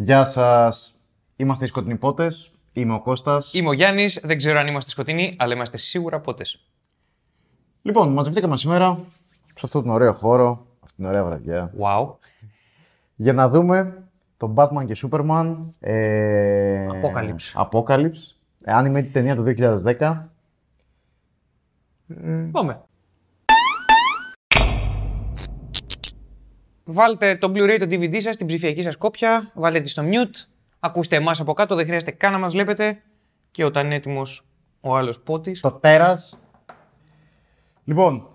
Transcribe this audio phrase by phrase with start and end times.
[0.00, 1.00] Γεια σας.
[1.36, 2.50] Είμαστε οι Σκοτεινοί Πότες.
[2.72, 3.52] Είμαι ο Κώστας.
[3.54, 6.68] Είμαι ο Γιάννης, δεν ξέρω αν είμαστε σκοτεινοί, αλλά είμαστε σίγουρα πότες.
[7.82, 8.98] Λοιπόν, μαζευτήκαμε σήμερα
[9.44, 12.14] σε αυτόν τον ωραίο χώρο, αυτή την ωραία βραδιά, Wow.
[13.14, 14.02] για να δούμε
[14.36, 15.56] τον Batman και Superman.
[15.80, 16.86] Ε...
[16.90, 17.66] Apocalypse.
[17.70, 18.36] Apocalypse.
[18.64, 20.28] Ε, animated ταινία του 2010.
[22.50, 22.80] Πάμε.
[26.90, 30.46] Βάλτε το Blu-ray, το DVD σας, την ψηφιακή σας κόπια, βάλτε τη στο mute,
[30.80, 33.02] ακούστε εμάς από κάτω, δεν χρειάζεται καν να μας βλέπετε
[33.50, 34.44] και όταν είναι έτοιμος
[34.80, 35.60] ο άλλος πότης.
[35.60, 36.40] Το τέρας.
[37.84, 38.26] Λοιπόν,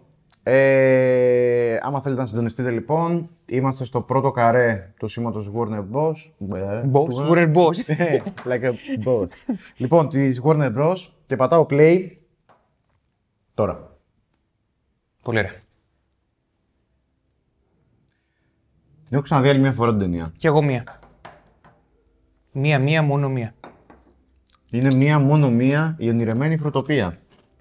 [0.44, 6.14] ε, άμα θέλετε να συντονιστείτε λοιπόν, είμαστε στο πρώτο καρέ του σήματος Warner Bros.
[6.56, 7.76] Ε, Boss, του- Warner Boss.
[8.52, 8.72] like a
[9.06, 9.28] boss.
[9.78, 10.96] λοιπόν, της Warner Bros.
[11.26, 12.10] και πατάω play
[13.54, 13.98] τώρα.
[15.22, 15.52] Πολύ ωραία.
[19.14, 20.34] Την έχω ξαναδεί άλλη μια φορά την ταινία.
[20.38, 20.84] Κι εγώ μία.
[22.52, 23.56] Μία, μία, μόνο μία.
[24.72, 27.18] Είναι μία μόνο μία η ονειρεμένη φρουτοπία.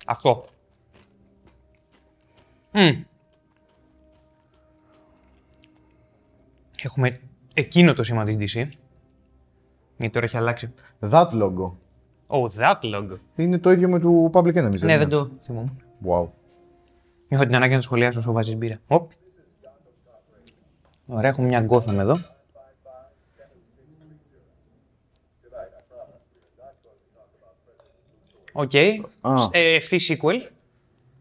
[0.07, 0.45] Αυτό.
[2.73, 3.03] Μμ.
[6.83, 7.21] Έχουμε
[7.55, 8.69] εκείνο το σήμα της DC.
[9.97, 10.73] Γιατί τώρα έχει αλλάξει.
[11.01, 11.77] That logo.
[12.27, 13.17] Oh, that logo.
[13.37, 14.81] Είναι το ίδιο με του Public Enemies.
[14.85, 15.83] Ναι, είναι; δεν το θυμόμουν.
[16.07, 16.29] Wow.
[17.29, 18.79] Έχω την ανάγκη να το σχολιάσω όσο βάζεις μπύρα.
[18.87, 19.11] Οπ.
[21.13, 22.15] Ωραία, έχουμε μια Gotham εδώ.
[28.53, 28.75] Οκ.
[29.21, 29.35] Α.
[29.51, 30.47] Ε, Ευθύ sequel,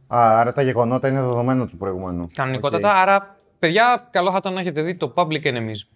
[0.07, 2.27] Α, άρα τα γεγονότα είναι δεδομένα του προηγούμενου.
[2.33, 2.93] κανονικότατα.
[3.01, 5.87] Άρα, παιδιά, καλό θα ήταν να έχετε δει το Public Enemies.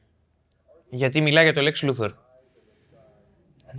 [0.90, 2.10] Γιατί μιλάει για το Lex Luthor.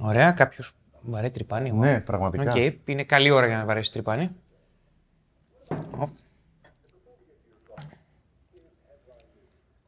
[0.01, 1.71] Ωραία, κάποιος βαράει τρυπάνι.
[1.75, 1.79] Okay.
[1.79, 2.51] Ναι, πραγματικά.
[2.51, 4.31] Οκ, είναι καλή ώρα για να βαρέσει τρυπάνι.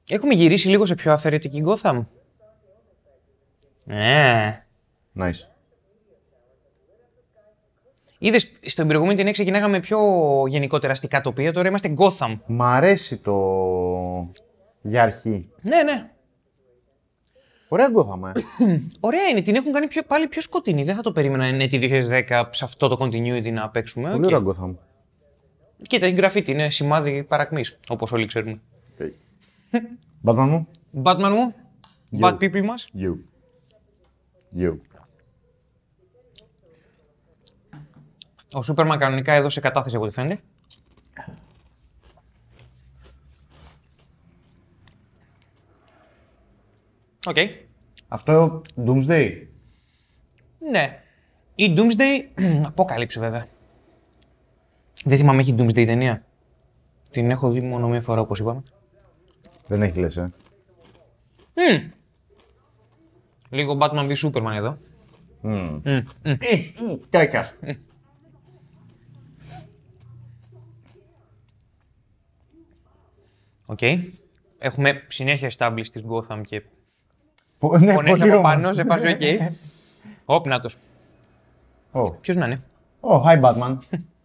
[0.09, 2.05] Έχουμε γυρίσει λίγο σε πιο αφαιρετική Gotham.
[3.85, 4.65] Ναι.
[5.19, 5.47] Nice.
[8.19, 9.99] Είδες στην προηγούμενη ταινία ξεκινάγαμε πιο
[10.49, 12.39] γενικότερα αστικά τοπία, τώρα είμαστε Gotham.
[12.47, 13.37] Μ' αρέσει το
[14.83, 15.49] για αρχή.
[15.63, 16.11] Ναι, ναι.
[17.69, 18.33] Ωραία Gotham.
[19.01, 20.85] Ωραία είναι, την έχουν κάνει πιο, πάλι πιο σκοτεινή.
[20.85, 21.79] Δεν θα το περίμενα είναι τη
[22.29, 24.11] 2010 σε αυτό το continuity να παίξουμε.
[24.11, 24.27] Πολύ Οκ.
[24.27, 24.79] ωραία Gotham.
[25.83, 28.61] Κοίτα, η γκράφιτι είναι σημάδι παρακμής, όπως όλοι ξέρουμε.
[30.25, 30.69] Batman μου.
[31.03, 31.55] Batman μου,
[32.21, 32.89] bad people μας.
[32.95, 33.15] You.
[34.59, 34.77] You.
[38.53, 40.43] Ο Σούπερμαν κανονικά έδωσε κατάθεση από ό,τι φαίνεται.
[47.27, 47.37] Οκ.
[48.09, 49.47] Αυτό Doomsday.
[50.71, 51.03] Ναι.
[51.55, 52.43] Η Doomsday.
[52.67, 53.47] Αποκάλυψη βέβαια.
[55.05, 56.25] Δεν θυμάμαι, έχει Doomsday ταινία.
[57.11, 58.63] Την έχω δει μόνο μία φορά, όπως είπαμε.
[59.69, 60.33] Δεν έχει λες, ε.
[61.55, 61.91] Μμμ.
[63.51, 64.79] Λίγο Batman v Superman εδώ.
[65.41, 65.81] Μμμ.
[65.85, 66.31] Μμ, μμ.
[66.31, 66.37] Ε,
[67.11, 67.53] Κάικα.
[73.67, 73.79] Οκ.
[74.59, 76.63] Έχουμε συνέχεια established της Gotham και
[77.59, 78.43] Πο- Ναι, φωνές πολύ από όμως.
[78.53, 79.21] πάνω σε φάση οκ.
[80.25, 80.77] Ωπ, νάτος.
[81.93, 82.13] Oh.
[82.21, 82.63] Ποιος να είναι;
[83.01, 83.79] Oh, hi Batman.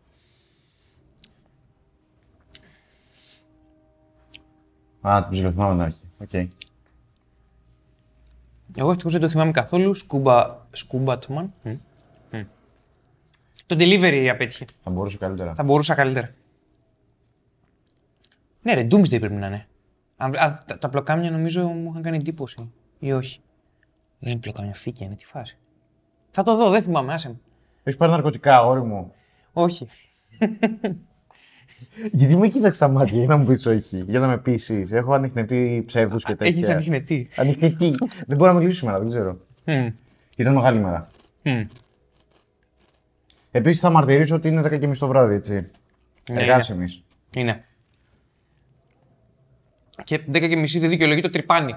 [5.07, 5.99] Α, την ψηλοθυμάμαι να έχει.
[6.21, 6.33] Οκ.
[8.77, 9.93] Εγώ ευτυχώς δεν το θυμάμαι καθόλου.
[9.93, 10.57] Σκούμπα...
[10.71, 11.53] Σκούμπατμαν.
[11.63, 11.71] Μμ.
[12.31, 12.41] Μμ.
[13.65, 14.65] Το delivery απέτυχε.
[14.83, 15.53] Θα μπορούσε καλύτερα.
[15.53, 16.29] Θα μπορούσα καλύτερα.
[18.61, 19.67] Ναι ρε, Doomsday πρέπει να είναι.
[20.17, 22.71] Αν, αν- τα, τα πλοκάμια νομίζω μου είχαν κάνει εντύπωση.
[22.99, 23.41] Ή όχι.
[24.19, 25.57] Δεν είναι πλοκάμια, φύκια είναι, τι φάση.
[26.31, 27.39] Θα το δω, δεν θυμάμαι, άσε με.
[27.83, 29.13] Έχεις πάρει ναρκωτικά, αγόρι μου.
[29.53, 29.87] Όχι.
[32.11, 34.91] Γιατί με κοίταξε τα μάτια για να μου πεις όχι, για να με πείσεις.
[34.91, 36.47] Έχω ανοιχνευτεί ψεύδους και τέτοια.
[36.47, 37.29] Έχεις ανοιχνευτεί.
[37.35, 37.95] Ανοιχνευτεί.
[38.27, 39.37] δεν μπορώ να μιλήσω σήμερα, δεν ξέρω.
[39.65, 39.87] Μμ.
[40.35, 41.09] Ήταν μεγάλη μέρα.
[41.43, 41.61] Μμ.
[43.51, 45.53] Επίσης θα μαρτυρήσω ότι είναι 10.30 το βράδυ, έτσι.
[46.31, 47.03] Ναι, Εργάσιμη.
[47.35, 47.63] Είναι.
[50.03, 51.73] Και 10 και μισή δεν δικαιολογεί το τρυπάνι.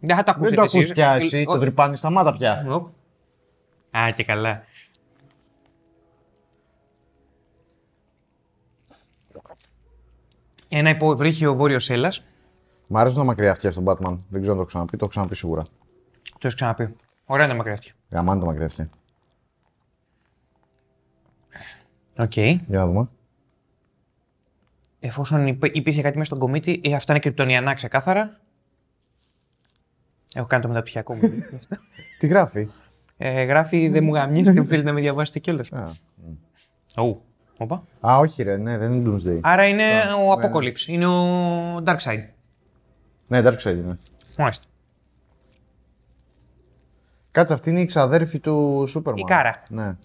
[0.00, 0.92] Δεν θα το ακούσετε Δεν το ακούς εσείς.
[0.92, 2.64] πια εσύ, Ε, το ο- τρυπάνι σταμάτα πια.
[2.68, 2.86] Οπ.
[3.98, 4.62] Α, και καλά.
[10.72, 12.24] Ένα υποβρύχιο βόρειος Έλλας.
[12.86, 14.18] Μ' αρέσουν τα μακριά αυτιά στον Batman.
[14.28, 15.62] Δεν ξέρω αν το έχω ξαναπεί, το έχω ξαναπεί σίγουρα.
[16.32, 16.94] Το έχεις ξαναπεί.
[17.26, 17.92] Ωραία είναι τα μακριά αυτιά.
[18.10, 18.88] Γαμάνε τα μακριά αυτιά.
[22.18, 22.36] Οκ.
[22.36, 23.08] Για να δούμε.
[25.00, 28.40] Εφόσον υπ- υπήρχε κάτι μέσα στον κομήτη, ε, αυτά είναι κρυπτονιανά ξεκάθαρα.
[30.34, 31.20] Έχω κάνει το μεταπτυχιακό μου.
[31.26, 31.76] γι' αυτό.
[32.18, 32.68] Τι γράφει;
[33.16, 35.72] ε, γράφει δεν μου γαμιέστε, θέλετε να με διαβάσετε κιόλας.
[35.72, 37.02] Α,
[37.60, 37.64] Ου.
[37.64, 37.82] Όπα.
[38.06, 39.38] Α, όχι ρε, ναι, δεν είναι Doomsday.
[39.42, 39.84] Άρα είναι
[40.26, 40.86] ο Apocalypse.
[40.86, 42.24] Είναι ο Darkseid.
[43.26, 43.96] Ναι, Darkseid είναι.
[44.38, 44.64] Μάλιστα.
[47.30, 49.20] Κάτσε, αυτή είναι η ξαδέρφη του Σούπερμαν.
[49.20, 49.62] Η Κάρα.
[49.68, 49.96] Ναι.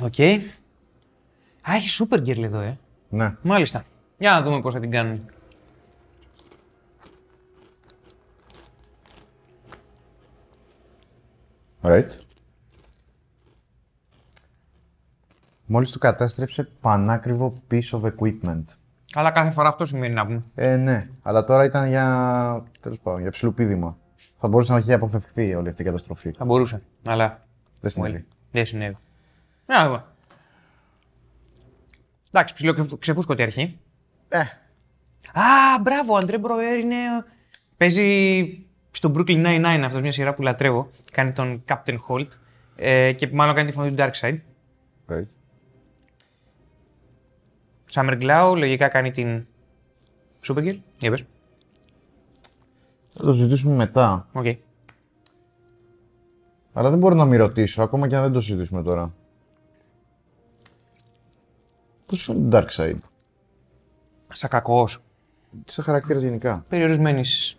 [0.00, 0.20] Οκ.
[1.70, 2.78] Α, έχει Supergirl εδώ, ε.
[3.08, 3.34] Ναι.
[3.42, 3.84] Μάλιστα.
[4.18, 5.30] Για να δούμε πώς θα την κάνουν.
[11.84, 12.08] Right.
[15.66, 18.62] Μόλις του κατάστρεψε πανάκριβο piece of equipment.
[19.14, 20.42] Αλλά κάθε φορά αυτό σημαίνει να πούμε.
[20.54, 21.08] Ε, ναι.
[21.22, 23.96] Αλλά τώρα ήταν για, τέλος πάντων, για ψιλοπίδημα.
[24.38, 26.30] Θα μπορούσε να έχει αποφευχθεί όλη αυτή η καταστροφή.
[26.32, 26.82] Θα μπορούσε.
[27.06, 27.46] Αλλά
[27.80, 28.26] Δεν συνέβη.
[28.50, 28.96] δεν συνέβη.
[29.66, 30.04] Να δούμε.
[32.30, 33.78] Εντάξει, ψηλό ξεφούσκωτη αρχή.
[34.28, 34.38] Ε,
[35.32, 36.96] Α, μπράβο, ο Αντρέ Μπροέρ είναι.
[37.76, 38.42] Παίζει
[39.04, 40.90] στο Brooklyn Nine-Nine αυτός, μια σειρά που λατρεύω.
[41.12, 42.26] Κάνει τον Captain Holt.
[42.76, 44.38] Ε, και μάλλον κάνει τη φωνή του Darkseid.
[45.08, 45.24] right.
[47.92, 49.46] Summer Glau λογικά κάνει την.
[50.46, 50.76] Supergirl.
[50.98, 51.24] Για πες.
[53.12, 54.28] Θα το συζητήσουμε μετά.
[54.32, 54.46] Οκ.
[56.72, 59.14] Αλλά δεν μπορώ να μην ρωτήσω, ακόμα και αν δεν το συζητήσουμε τώρα.
[62.06, 62.98] Πώς σου φαίνεται το Darkseid,
[64.28, 65.02] Σαν κακός.
[65.64, 66.64] σαν χαρακτήρας γενικά.
[66.68, 67.58] Περιορισμένης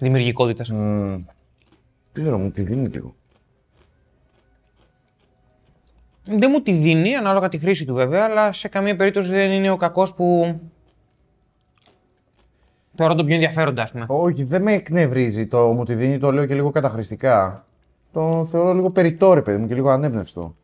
[0.00, 0.70] δημιουργικότητας.
[0.70, 1.24] Μμμ,
[2.12, 3.14] δεν ξέρω, μου τη δίνει λίγο.
[6.24, 9.70] Δεν μου τη δίνει, ανάλογα τη χρήση του βέβαια, αλλά σε καμία περίπτωση δεν είναι
[9.70, 10.58] ο κακός που.
[12.94, 14.04] Θεωρώ τον πιο ενδιαφέροντα, ας πούμε.
[14.08, 17.66] Όχι, δεν με εκνευρίζει το μου τη δίνει, το λέω και λίγο καταχρηστικά.
[18.12, 20.54] Το θεωρώ λίγο περιττό, ρε παιδί μου, και λίγο ανέμπνευστο.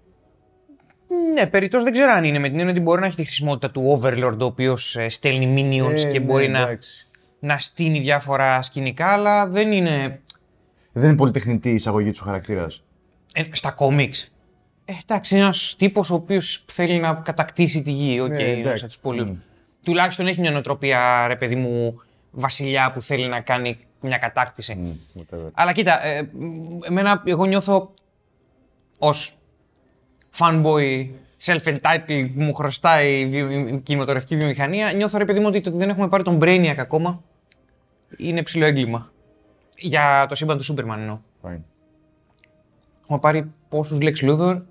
[1.35, 3.71] Ναι, περιττός δεν ξέρω αν είναι με την έννοια ότι μπορεί να έχει τη χρησιμότητα
[3.71, 7.09] του Overlord, ο οποίος στέλνει minions Ε, και ναι, μπορεί να, εντάξει.
[7.12, 7.12] να
[7.59, 10.21] στήνει διάφορα σκηνικά, αλλά δεν είναι.
[10.93, 12.83] Δεν είναι πολύ τεχνητή η εισαγωγή του χαρακτήρας.
[13.35, 14.35] Ε, στα κόμιξ.
[14.85, 18.21] Ε, εντάξει, είναι ένας τύπος ο οποίος θέλει να κατακτήσει τη γη.
[18.21, 18.85] Οκ, Ναι, okay, εντάξει.
[18.85, 19.25] από τους πολλούς.
[19.31, 19.37] Μμ.
[19.85, 22.01] Τουλάχιστον έχει μια νοοτροπία, ρε παιδί μου,
[22.31, 24.99] βασιλιά που θέλει να κάνει μια κατάκτηση.
[25.53, 27.95] Αλλά κοίτα, ε, μ, εμένα, εγώ νιώθω
[28.99, 29.39] ως
[30.39, 31.09] fanboy
[31.45, 35.69] self-entitled που μου χρωστάει η, βιο- η κινηματογραφική βιομηχανία, νιώθω ρε παιδί μου ότι το
[35.69, 37.23] ότι δεν έχουμε πάρει τον Brainiac ακόμα
[38.17, 39.13] είναι ψιλοέγκλημα.
[39.79, 41.19] Για το σύμπαν του Superman εννοώ.
[41.43, 41.61] Fine.
[43.03, 44.63] Έχουμε πάρει πόσους Lex Luthor.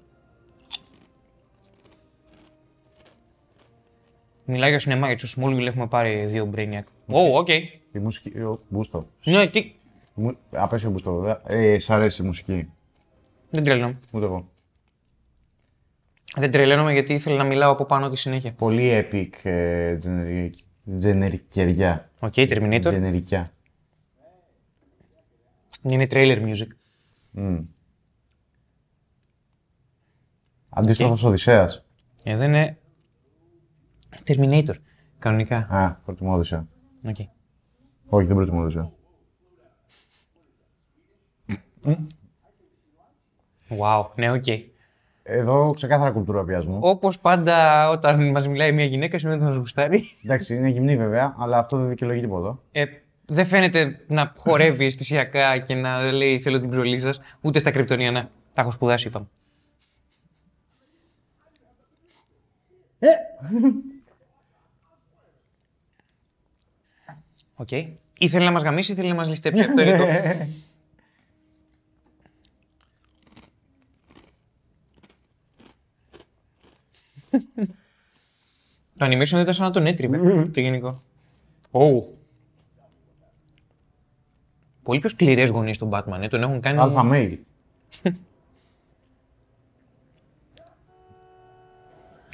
[4.45, 6.83] Μιλάω για σινεμά, γιατί στο Smallville έχουμε πάρει δύο Brainiac.
[7.07, 7.49] Ω, οκ.
[7.49, 8.39] Η μουσική.
[8.39, 9.07] Ο Μπούστο.
[9.23, 9.73] Ναι, τι.
[10.13, 10.37] Μου...
[10.51, 11.41] Απαίσιο Μπούστο, βέβαια.
[11.47, 12.71] Ε, σ' αρέσει η μουσική.
[13.49, 13.99] Δεν τρελαίνομαι.
[14.11, 14.49] Ούτε εγώ.
[16.35, 18.53] Δεν τρελαίνομαι γιατί ήθελα να μιλάω από πάνω τη συνέχεια.
[18.53, 20.51] Πολύ epic ε, generic,
[20.85, 21.39] generic
[22.19, 22.91] OK, Terminator.
[22.91, 23.47] Γενερικιά.
[25.81, 26.67] Είναι trailer music.
[27.35, 27.65] Mm.
[30.69, 31.85] Αντίστροφος Οδυσσέας.
[32.23, 32.77] Εδώ είναι
[34.25, 34.75] Terminator.
[35.19, 35.57] Κανονικά.
[35.57, 36.67] Α, προτιμώ Οδυσσέα.
[37.05, 37.15] Οκ.
[38.09, 38.91] Όχι, δεν προτιμώ Οδυσσέα.
[43.69, 44.45] Wow, ναι, οκ.
[45.23, 46.79] Εδώ ξεκάθαρα κουλτούρα βιασμού.
[46.81, 50.03] Όπως πάντα όταν μας μιλάει μια γυναίκα, σημαίνει ότι μας γουστάρει.
[50.23, 52.59] Εντάξει, είναι γυμνή βέβαια, αλλά αυτό δεν δικαιολογεί τίποτα.
[52.71, 52.85] Ε,
[53.25, 58.29] δεν φαίνεται να χορεύει αισθησιακά και να λέει Θέλω την ψωλή σας, ούτε στα κρυπτονιανά.
[58.53, 59.27] Τα έχω σπουδάσει, είπαμε.
[67.55, 67.71] Οκ.
[68.17, 69.61] Ήθελε να μας γαμήσει, ήθελε να μας ληστέψει.
[69.61, 70.05] Αυτό είναι το.
[78.97, 80.17] το animation δεν ήταν σαν να τον έτριβε.
[80.53, 81.03] το γενικό.
[81.71, 82.03] Oh.
[84.83, 86.19] Πολύ πιο σκληρές γωνίες στον Batman.
[86.21, 86.27] Ε.
[86.27, 86.79] Τον έχουν κάνει.
[86.79, 87.37] Alpha male.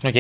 [0.04, 0.16] OK.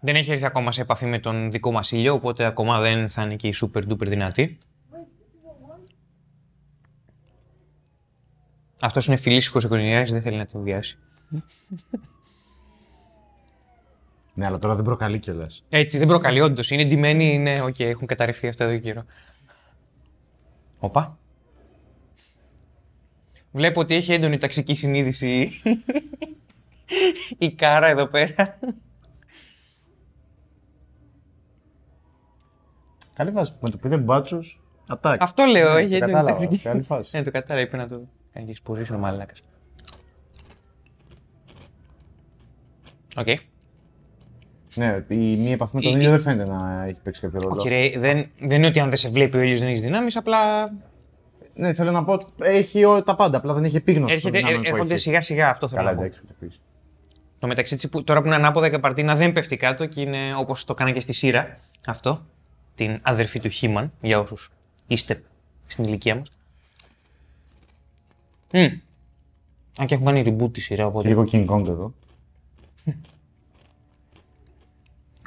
[0.00, 3.22] Δεν έχει έρθει ακόμα σε επαφή με τον δικό μας ήλιο, οπότε ακόμα δεν θα
[3.22, 4.58] είναι και η super duper δυνατή.
[8.80, 10.98] Αυτός είναι φιλήσυχος οικογενειάρχης, δεν θέλει να την βιάσει.
[14.36, 15.64] Ναι, αλλά τώρα δεν προκαλεί κιόλας.
[15.68, 16.70] Έτσι, δεν προκαλεί, όντως.
[16.70, 17.60] Είναι ντυμένοι, είναι.
[17.62, 19.04] Οκ, έχουν καταρρευθεί αυτά εδώ και καιρό.
[20.78, 21.18] Οπα.
[23.52, 25.50] Βλέπω ότι έχει έντονη ταξική συνείδηση
[27.38, 28.58] η κάρα εδώ πέρα.
[33.14, 33.52] Καλή φάση.
[33.60, 34.38] Με το που είδε μπάτσου,
[34.86, 35.22] ατάκ.
[35.22, 36.38] Αυτό λέω, Ναι, έχει το έντονη κατάλαβα.
[36.38, 37.16] ταξική Καλή φάση.
[37.16, 39.40] Ναι, το κατάλαβα, είπε να το κάνεις και exposition ο μαλάκας.
[43.16, 43.26] Οκ.
[44.76, 47.54] Ναι, η μία επαφή με τον Η- ήλιο δεν φαίνεται να έχει παίξει κάποιο ρόλο.
[47.58, 50.16] Όχι ρε, δεν, δεν είναι ότι αν δεν σε βλέπει ο ήλιος δεν έχεις δυνάμεις,
[50.16, 50.38] απλά
[51.54, 54.06] Ναι, θέλω να πω ότι έχει ό- τα πάντα, απλά δεν έχει επίγνωση.
[54.06, 55.02] των έρχεται, δυνάμεων ε, που έρχονται έχει.
[55.02, 56.02] σιγά σιγά, αυτό θέλω Καλά, να πω.
[56.02, 56.60] εντάξει, ούτε πεις.
[57.38, 60.18] Το μεταξύ έτσι, που, τώρα που είναι ανάποδα η καπαρτίνα δεν πέφτει κάτω και είναι
[60.38, 61.58] όπως το κάνα και στη σειρά.
[61.86, 62.24] Αυτό.
[62.74, 64.50] Την αδερφή του Χίμαν, για όσους
[64.86, 65.22] είστε
[65.66, 66.28] στην ηλικία μας.
[68.52, 68.68] Mm.
[69.78, 71.08] Αν και έχουν κάνει reboot τη σειρά, Και οπότε.
[71.08, 71.92] λίγο King Kong εδώ.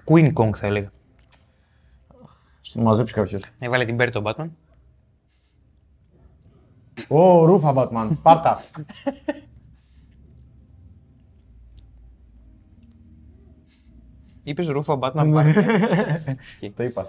[0.09, 0.91] Queen Kong θα έλεγα.
[2.61, 3.43] Στο μαζέψει κάποιος.
[3.59, 4.49] Έβαλε την Μπέρ τον Batman.
[7.07, 8.09] Ω, ρούφα Batman.
[8.21, 8.63] Πάρτα.
[14.43, 15.53] Είπες ρούφα Batman πάρε.
[16.75, 17.07] Το είπα.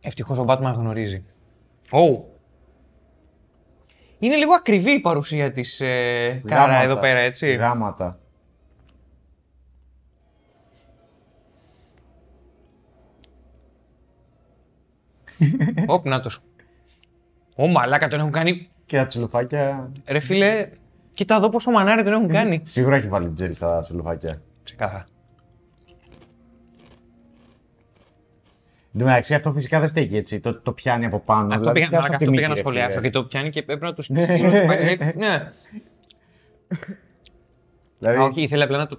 [0.00, 1.24] Ευτυχώς ο Batman γνωρίζει.
[1.90, 2.20] Oh.
[4.18, 6.82] Είναι λίγο ακριβή η παρουσία της ε, Κάρα Γάματα.
[6.82, 7.56] εδώ πέρα, έτσι.
[15.42, 15.92] Γάματα.
[15.92, 16.40] Ωπ, νάτος.
[17.56, 18.68] Ω, μαλάκα τον έχουν κάνει.
[18.86, 19.92] Και τα τσιλουφάκια.
[20.06, 20.68] Ρε φίλε,
[21.14, 22.60] κοίτα εδώ πόσο μανάρι τον έχουν κάνει.
[22.64, 24.42] Σίγουρα έχει βάλει τζέλ στα τσιλουφάκια.
[24.62, 25.04] Ξεκάθαρα.
[28.94, 30.40] Εν τω μεταξύ αυτό φυσικά δεν στέκει έτσι.
[30.40, 31.54] Το, το πιάνει από πάνω.
[31.54, 33.08] Αυτό δηλαδή, πήγα, πιάσου μαλάκα, από τη αυτό πήγα να μύτη, ρε σχολιάσω φίλε.
[33.10, 34.50] και το πιάνει και πρέπει να του στείλω.
[34.50, 35.52] το πάρει, Ναι.
[37.98, 38.98] Δηλαδή, Α, όχι, ήθελε απλά να το.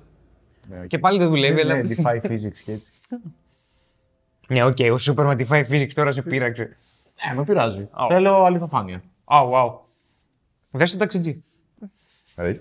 [0.69, 0.87] ναι, οκ.
[0.87, 1.81] Και πάλι δεν δουλεύει, Ναι, αλλά.
[1.89, 2.93] defy physics και έτσι.
[4.47, 6.77] Ναι, οκ, ο Super Matify Physics τώρα σε πείραξε.
[7.31, 7.89] Ε, με πειράζει.
[7.93, 8.07] Ω.
[8.07, 9.03] Θέλω αληθοφάνεια.
[9.23, 9.79] Α, wow.
[10.71, 11.43] Δες το ταξιτζή.
[12.35, 12.59] Right.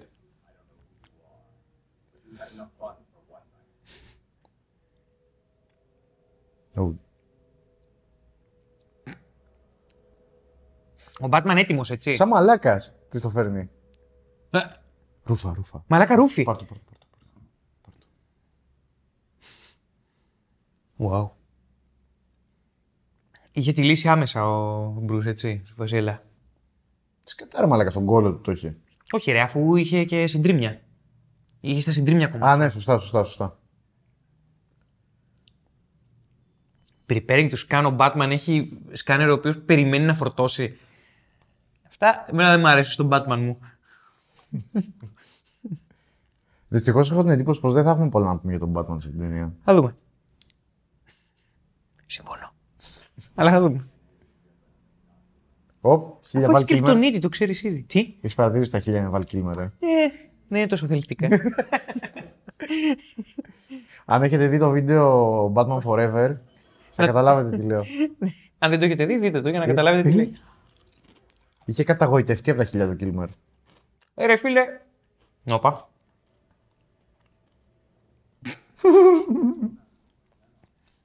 [6.77, 6.95] Oh.
[11.21, 12.15] Ο Batman έτοιμος, έτσι.
[12.15, 13.71] Σαν μαλάκας τι το φέρνει.
[14.51, 14.59] Ε,
[15.25, 15.85] Ρούφα, ρούφα.
[15.87, 16.43] Μαλάκα ρούφι.
[16.43, 17.07] Πάρ' το, πάρ' το, πάρ' το.
[20.99, 21.31] Wow.
[23.53, 26.23] Είχε τη λύση άμεσα ο Μπρούς, έτσι, στη Βασίλα.
[27.25, 28.77] Σκατάρα μαλάκα στον κόλλο του το είχε.
[29.13, 30.81] Όχι ρε, αφού είχε και συντρίμια.
[31.61, 32.53] Είχε στα συντρίμια κομμάτια.
[32.53, 33.59] Α, ναι, σωστά, σωστά, σωστά.
[37.07, 40.79] Preparing to scan ο Batman έχει σκάνερ ο οποίος περιμένει να φορτώσει.
[41.89, 43.59] Αυτά εμένα δεν μου αρέσουν στον Batman μου.
[46.69, 49.09] Δυστυχώς έχω την εντύπωση πως δεν θα έχουμε πολλά να πούμε για τον Batman σε
[49.09, 49.53] την ταινία.
[49.65, 49.97] Θα δούμε.
[52.07, 52.52] Συμφωνώ.
[53.35, 53.87] Αλλά θα δούμε.
[55.81, 56.87] Οπ, χίλια Αφού βάλει έτσι και Kilmer.
[56.87, 57.83] τον ήδη, το ξέρεις ήδη.
[57.83, 59.63] Τι; Έχεις παρατηρήσει τα χίλια να βάλει Kilmer, ε.
[59.63, 59.71] Ε,
[60.49, 61.29] δεν είναι τόσο θελκτικά.
[64.05, 66.37] Αν έχετε δει το βίντεο Batman Forever,
[66.91, 67.85] θα καταλάβετε τι λέω.
[68.59, 70.33] Αν δεν το έχετε δει, δείτε το για να καταλάβετε τι λέει.
[71.65, 73.27] Είχε καταγοητευτεί από τα χίλια του Kilmer.
[74.15, 74.63] Ε, ρε φίλε.
[75.51, 75.89] Όπα.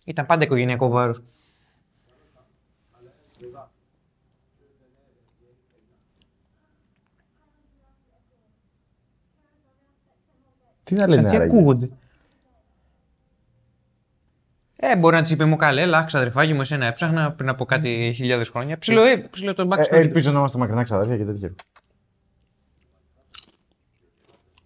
[0.05, 1.21] Ήταν πάντα οικογενειακό βάρος.
[10.87, 11.43] Τι να Σαν λένε τι άραγε.
[11.51, 11.87] ακούγονται.
[14.75, 18.11] Ε, μπορεί να της είπε μου καλέ, έλα, ξαδερφάκι μου, εσένα έψαχνα πριν από κάτι
[18.15, 18.77] χιλιάδες χρόνια.
[18.77, 19.91] Ψιλο, ε, ψιλο τον Ε, backstory.
[19.91, 21.55] ελπίζω να είμαστε μακρινά ξαδέρφια και τέτοια.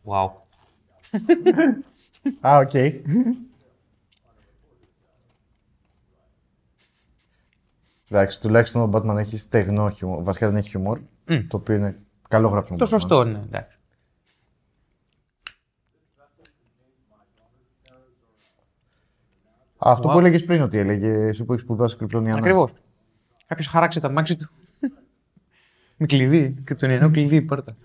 [0.06, 0.32] Wow.
[2.48, 2.72] Α, οκ.
[8.10, 10.24] Εντάξει, τουλάχιστον ο Batman έχει στεγνό χιούμορ.
[10.24, 11.00] Βασικά δεν έχει χιούμορ.
[11.26, 12.78] Το οποίο είναι καλό γράψιμο.
[12.78, 12.90] Το Batman.
[12.90, 13.78] σωστό, ναι, εντάξει.
[19.71, 20.12] Α, Αυτό Wow.
[20.12, 22.38] που έλεγες πριν ότι έλεγε εσύ που έχεις σπουδάσει κρυπτονιανά.
[22.40, 22.74] Ακριβώς.
[23.48, 24.50] Κάποιος χαράξε τα μάξι του.
[25.98, 27.76] Με κλειδί, κρυπτονιανό κλειδί, πάρτα.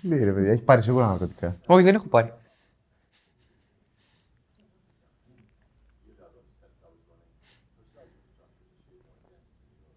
[0.00, 1.56] Τι λέει ρε παιδιά, έχει πάρει σίγουρα ναρκωτικά.
[1.66, 2.32] Όχι, δεν έχω πάρει.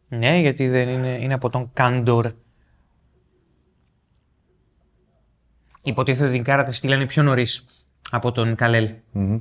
[0.08, 2.32] Ναι, γιατί δεν είναι, είναι από τον Kandor.
[5.84, 7.64] Υποτίθεται ότι την Κάρα τη στείλανε πιο νωρίς
[8.10, 8.94] από τον Kal-El.
[9.12, 9.40] Μμμ.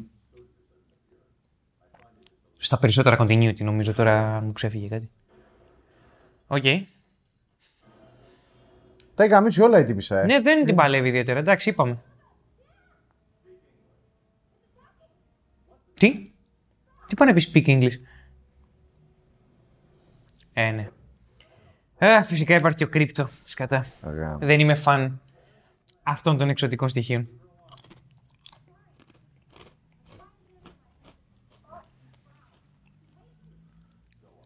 [2.56, 5.10] Στα περισσότερα continuity νομίζω τώρα αν μου ξέφυγε κάτι.
[6.46, 6.62] Οκ.
[9.14, 10.24] Τα έχει γαμήσει όλα η τύπισσα, ε.
[10.24, 11.38] Ναι, δεν την παλεύει ιδιαίτερα.
[11.38, 11.98] Εντάξει, είπαμε.
[15.94, 16.32] Τι;
[17.06, 17.94] Τι πάνε να πεις speak English;
[20.52, 20.88] Ε, ναι.
[21.98, 23.86] Ε, φυσικά υπάρχει και ο κρύπτο, σκατά.
[24.02, 24.38] Ωραία.
[24.40, 25.20] Δεν είμαι φαν
[26.02, 27.28] αυτών των εξωτικών στοιχείων.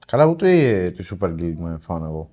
[0.06, 2.30] Καλά, ούτε ε, τη Super League με φάνα εγώ.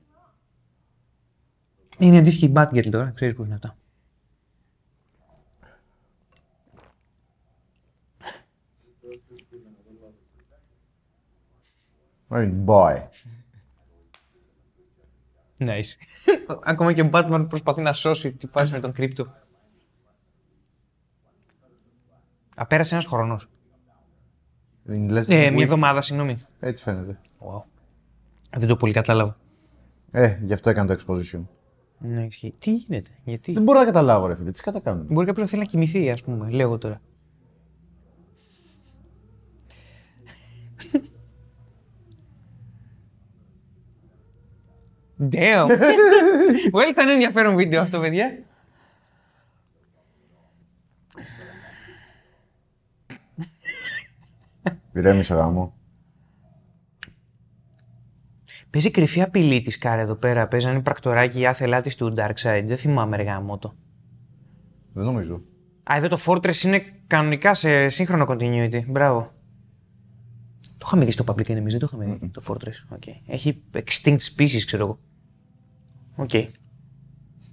[1.98, 3.76] Είναι αντίστοιχη η Batgirl τώρα, ξέρεις πώς είναι αυτά.
[12.30, 12.96] I mean, boy.
[15.60, 15.96] Nice.
[16.64, 19.34] Ακόμα και ο Batman προσπαθεί να σώσει τη φάση με τον κρύπτο.
[22.56, 23.50] Α, πέρασε ένας χρόνος.
[24.86, 26.38] Λες, Ε, μια εβδομάδα, συγγνώμη.
[26.60, 27.20] Έτσι φαίνεται.
[27.40, 27.62] Wow.
[28.58, 29.38] Δεν το πολύ κατάλαβα.
[30.12, 31.42] Ε, γι' αυτό έκανε το exposition.
[31.98, 32.54] Ναι, ισχύει.
[32.60, 34.52] Τι γίνεται, γιατί; Δεν μπορώ να καταλάβω, ρε φίλε.
[34.52, 35.06] Τι κατακάνουν.
[35.10, 37.02] Μπορεί κάποιος να θέλει να κοιμηθεί, ας πούμε, λέω εγώ τώρα.
[45.32, 45.68] Damn!
[46.76, 48.38] well, θα είναι ενδιαφέρον βίντεο αυτό, παιδιά.
[54.94, 55.74] Ηρέμησε γάμο.
[58.70, 60.48] Παίζει κρυφή απειλή τη Κάρα εδώ πέρα.
[60.48, 62.64] Παίζει να είναι πρακτοράκι η άθελά τη του Darkseid.
[62.66, 63.74] Δεν θυμάμαι ρε γάμο το.
[64.94, 65.42] Δεν νομίζω.
[65.92, 68.86] Α, εδώ το Fortress είναι κανονικά σε σύγχρονο continuity.
[68.88, 69.32] Μπράβο.
[70.78, 72.96] Το είχαμε δει στο Public Enemies, δεν το είχαμε δει το Fortress.
[72.96, 73.16] Okay.
[73.28, 75.00] Έχει extinct species, ξέρω εγώ.
[76.16, 76.30] OK.
[76.34, 76.46] Okay.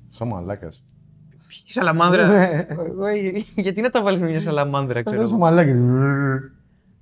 [0.09, 0.68] Σαν μαλάκα.
[1.66, 2.40] Η σαλαμάνδρα.
[2.42, 2.66] Ε,
[3.57, 5.38] Γιατί να τα βάλει με μια σαλαμάνδρα, ξέρω Σαν εγώ.
[5.45, 5.73] μαλάκα.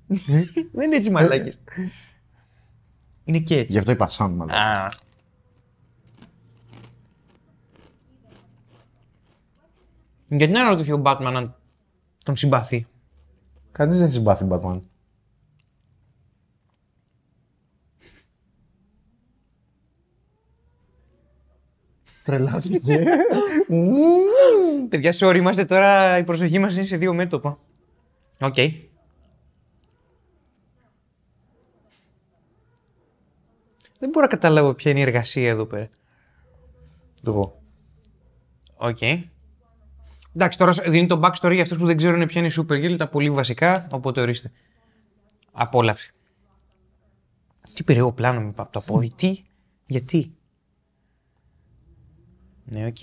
[0.06, 1.52] Δεν είναι έτσι μαλάκι.
[3.24, 3.66] Είναι και έτσι.
[3.70, 4.60] Γι' αυτό είπα σαν μαλάκα.
[4.60, 4.88] Α.
[10.28, 11.56] Γιατί να ρωτηθεί ο Batman αν
[12.24, 12.86] τον συμπαθεί;
[13.72, 14.80] Κανείς δεν συμπαθεί Batman.
[22.22, 23.04] Τρελάθηκε.
[24.88, 26.18] Παιδιά, sorry, είμαστε τώρα.
[26.18, 27.58] Η προσοχή μας είναι σε δύο μέτωπα.
[28.40, 28.56] Οκ.
[33.98, 35.88] Δεν μπορώ να καταλάβω ποια είναι η εργασία εδώ πέρα.
[37.26, 37.62] Εγώ.
[38.76, 38.98] Οκ.
[40.34, 43.08] Εντάξει, τώρα δίνει το backstory για αυτούς που δεν ξέρουν ποια είναι η Supergirl, τα
[43.08, 44.52] πολύ βασικά, οπότε ορίστε.
[45.52, 46.10] Απόλαυση.
[47.74, 49.12] Τι περίεργο πλάνο με από το πόδι.
[49.16, 49.42] Τι,
[49.86, 50.34] γιατί;
[52.64, 53.02] Ναι, οκ.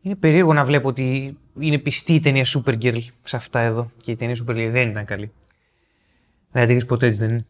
[0.00, 3.90] Είναι περίεργο να βλέπω ότι είναι πιστή η ταινία Supergirl σε αυτά εδώ.
[3.96, 5.32] Και η ταινία Supergirl δεν ήταν καλή.
[6.50, 7.46] Δεν θα τη δεις ποτέ έτσι, δεν είναι.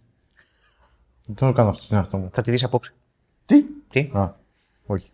[1.27, 2.31] Δεν το κάνω αυτό στον εαυτό μου.
[2.33, 2.93] Θα τη δεις απόψε.
[3.47, 4.35] Τι; Τι; Α,
[4.87, 5.11] όχι.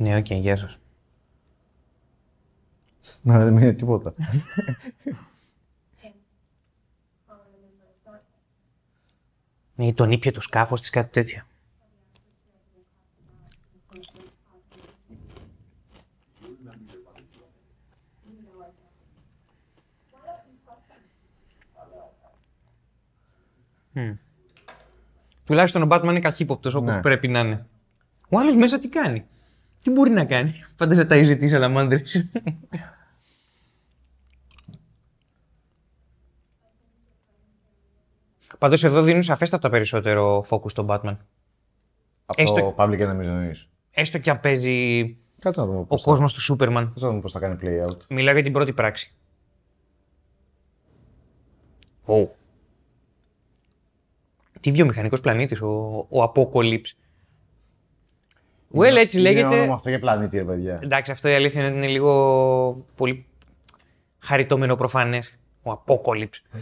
[0.00, 0.78] Ναι, οκ, γεια σας.
[3.22, 4.14] Να δεν είναι τίποτα.
[9.74, 11.46] Ναι, τον ήπια το σκάφος της, κάτι τέτοια.
[24.00, 24.12] Μμ.
[25.44, 27.00] Τουλάχιστον ο Batman είναι καχύποπτος όπως Ναι.
[27.00, 27.66] πρέπει να είναι.
[28.28, 29.24] Ο άλλος μέσα τι κάνει;
[29.82, 32.30] Τι μπορεί να κάνει; Φαντάζε τα ταΐζει τις αλαμάνδρες.
[38.58, 41.16] Πάντως εδώ δίνουν σαφέστατα περισσότερο focus στον Batman.
[42.26, 43.68] Από Έστω- το public enemy εννοείς.
[43.90, 45.04] Έστω και αν παίζει
[45.40, 46.86] Κάτσε να δούμε ο πώς θα, κόσμος του Σούπερμαν.
[46.88, 47.96] κάτσε να δούμε πώς θα κάνει play out.
[48.08, 49.14] Μιλάω για την πρώτη πράξη.
[52.06, 52.26] Oh.
[54.66, 56.92] Τι βιομηχανικός πλανήτης, ο, ο Apocalypse.
[58.74, 59.54] Well, έτσι Είναι λέγεται.
[59.54, 60.80] όνομα αυτό για πλανήτη, ρε παιδιά.
[60.82, 63.26] Εντάξει, αυτό η αλήθεια είναι ότι είναι λίγο πολύ
[64.18, 65.34] χαριτωμένο προφανές.
[65.62, 66.60] Ο Apocalypse.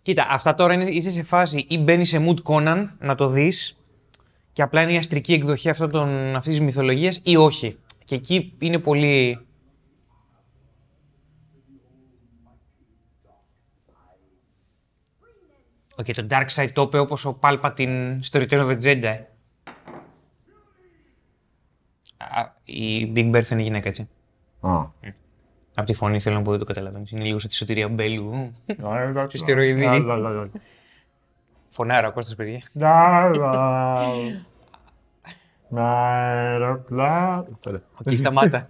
[0.00, 3.80] Κοίτα, αυτά τώρα είναι, είσαι σε φάση ή μπαίνει σε mood Conan να το δεις
[4.52, 7.78] και απλά είναι η αστρική εκδοχή αυτών των, αυτής της μυθολογίας ή όχι.
[8.04, 9.44] Και εκεί είναι πολύ...
[16.00, 19.16] Οκ, το Darkseid το είπε όπως ο Palpatine στο Return of the Jedi.
[22.16, 24.08] Α, η Big Barda είναι γυναίκα, έτσι.
[24.60, 24.70] Α.
[25.74, 27.10] Από τη φωνή θέλω να πω δεν το καταλαβαίνεις.
[27.10, 28.52] Είναι λίγο σαν τη Σωτηρία Μπέλλου.
[29.28, 29.86] Σε στεροειδή.
[31.70, 32.60] Φωνάρα ο Κώστας, παιδιά.
[35.68, 37.46] Με αεροπλάνο.
[37.94, 38.68] Οκ, σταμάτα.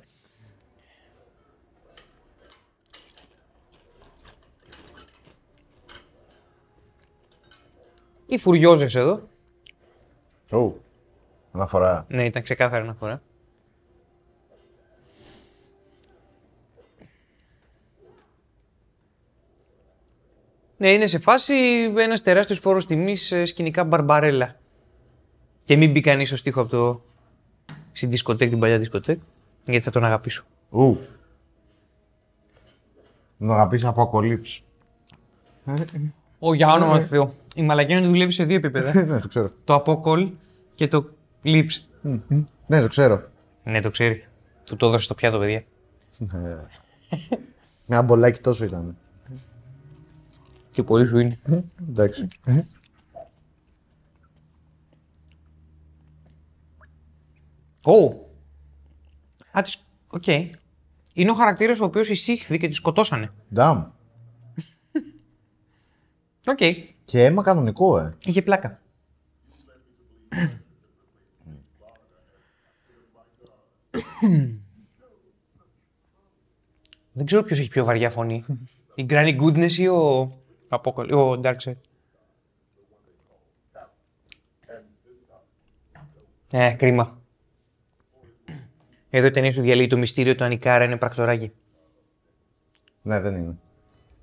[8.31, 9.29] Οι φουριόζες εδώ.
[10.51, 10.81] Ου.
[11.53, 12.07] Αναφορά.
[12.09, 13.23] Ναι, ήταν ξεκάθαρα αναφορά.
[20.77, 21.55] Ναι, είναι σε φάση
[21.97, 24.57] ένας τεράστιος φόρος τιμής σκηνικά Μπαρμπαρέλα.
[25.64, 27.03] Και μην μπει κανείς στο στίχο από το.
[27.93, 29.19] στην δισκοτέκ, την παλιά δισκοτέκ,
[29.64, 30.45] γιατί θα τον αγαπήσω.
[30.71, 30.97] Ου.
[33.37, 34.64] Να αγαπήσει από ακολύψη.
[36.42, 37.35] Ω, για όνομα του Θεού.
[37.55, 38.94] Η μαλακία είναι ότι δουλεύει σε δύο επίπεδα.
[39.05, 39.53] ναι, το ξέρω.
[39.64, 40.31] το απόκολ
[40.74, 41.09] και το
[41.44, 41.72] lips.
[42.66, 43.22] Ναι, το ξέρω.
[43.64, 44.24] Ναι, το ξέρει.
[44.64, 45.64] Του το έδωσε στο πιάτο, παιδιά.
[47.87, 48.96] Με ένα μπολάκι τόσο ήταν.
[50.70, 51.38] Τι πολύ σου είναι.
[51.88, 52.26] Εντάξει.
[57.85, 58.29] Ω!
[59.53, 59.83] Α, τις...
[60.07, 60.26] Οκ.
[61.14, 63.33] Είναι ο χαρακτήρας ο οποίος εισήχθη και τη σκοτώσανε.
[63.55, 63.85] Ντάμ.
[66.50, 66.58] Οκ.
[67.04, 68.16] Και αίμα κανονικό, ε.
[68.24, 68.80] Είχε πλάκα.
[77.12, 78.44] Δεν ξέρω ποιος έχει πιο βαριά φωνή.
[78.94, 80.32] Η Granny Goodness ή ο,
[80.68, 81.76] Apocal- ο Darkseid.
[86.52, 87.20] Ε, κρίμα.
[89.10, 91.52] Εδώ η ταινία σου διαλύει το μυστήριο του αν η Κάρα είναι πρακτοράκι.
[93.02, 93.56] Ναι, δεν είναι.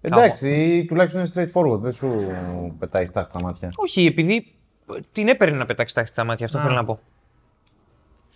[0.01, 1.79] Εντάξει, τουλάχιστον είναι straightforward.
[1.79, 2.31] Δεν σου
[2.79, 3.71] πετάει στάχτη στα μάτια.
[3.75, 4.55] Όχι, επειδή
[4.95, 6.99] ε, την έπαιρνε να πετάξει τάξη στα μάτια, αυτό θέλω να πω.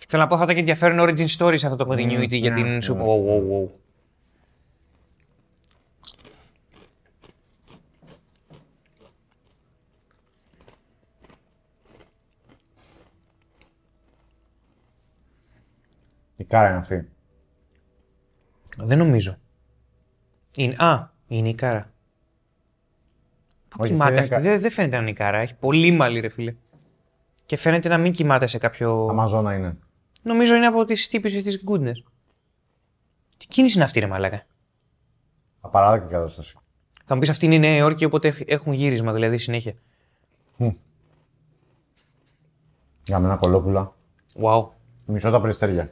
[0.08, 2.56] Θέλω να πω, θα ήταν και ενδιαφέρον origin story σε αυτό το continuity για ναι,
[2.56, 2.78] την ναι.
[2.80, 3.06] Super.
[3.06, 3.70] Wow, wow, wow.
[16.36, 17.08] Η κάρα είναι αυτή.
[18.76, 19.38] Δεν νομίζω.
[20.56, 20.74] Είναι...
[20.78, 21.90] Α, είναι η Κάρα.
[23.68, 24.34] Πού Όχι, κοιμάται αυτή αυτή.
[24.34, 25.38] είναι κα- Δεν, δεν φαίνεται να είναι η Κάρα.
[25.38, 26.54] Έχει πολύ μαλλί, ρε φίλε.
[27.46, 29.06] Και φαίνεται να μην κοιμάται σε κάποιο.
[29.10, 29.76] Αμαζόνα είναι.
[30.22, 32.02] Νομίζω είναι από τις τύπησε της Goodness.
[33.36, 34.46] Τι κίνηση είναι αυτή, ρε Μαλάκα.
[35.60, 36.56] Απαράδεκτη κατάσταση.
[37.04, 39.74] Θα μου πεις αυτή είναι η Νέα Υόρκη, οπότε έχ- έχουν γύρισμα δηλαδή συνέχεια.
[43.04, 43.94] Για μένα κολόπουλα.
[44.42, 44.68] Wow.
[45.06, 45.90] Μισό τα περιστέρια.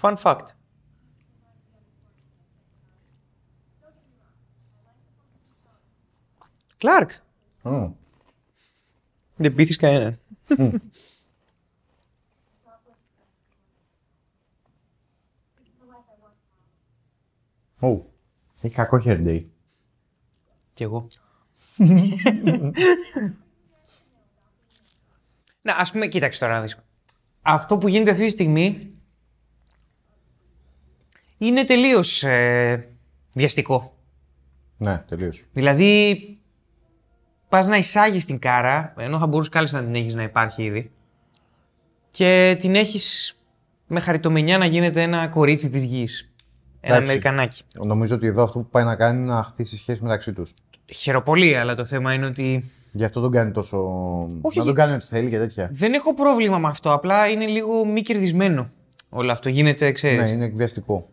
[0.00, 0.44] Fun fact.
[6.78, 7.10] Κλάρκ.
[7.62, 7.90] Μμ.
[9.36, 10.18] Δεν πείθεις κανέναν.
[17.80, 18.12] Ου.
[18.62, 19.44] Έχει κακό hair day.
[20.72, 21.08] Κι εγώ.
[25.62, 26.78] να, ας πούμε, κοίταξε τώρα να δεις.
[27.42, 28.92] Αυτό που γίνεται αυτή τη στιγμή
[31.38, 32.88] είναι τελείως ε,
[33.32, 33.96] βιαστικό.
[34.76, 35.44] Ναι, τελείως.
[35.52, 36.37] Δηλαδή,
[37.48, 40.90] πας να εισάγεις την κάρα, ενώ θα μπορούσες κάλλιστα να την έχεις να υπάρχει ήδη,
[42.10, 43.36] και την έχεις
[43.86, 46.32] με χαριτομενιά να γίνεται ένα κορίτσι της γης.
[46.80, 47.10] Ένα Εντάξει.
[47.10, 47.62] Αμερικανάκι.
[47.84, 50.54] Νομίζω ότι εδώ αυτό που πάει να κάνει είναι να χτίσει σχέση μεταξύ τους.
[50.94, 53.76] Χαιροπολί, αλλά το θέμα είναι ότι Γι' αυτό τον κάνει τόσο.
[54.40, 55.68] Όχι, να τον γι- κάνει ό,τι θέλει και τέτοια.
[55.72, 56.92] δεν έχω πρόβλημα με αυτό.
[56.92, 58.70] Απλά είναι λίγο μη κερδισμένο
[59.08, 59.48] όλο αυτό.
[59.48, 60.18] Γίνεται, ξέρεις.
[60.18, 61.08] Ναι, είναι εκβιαστικό.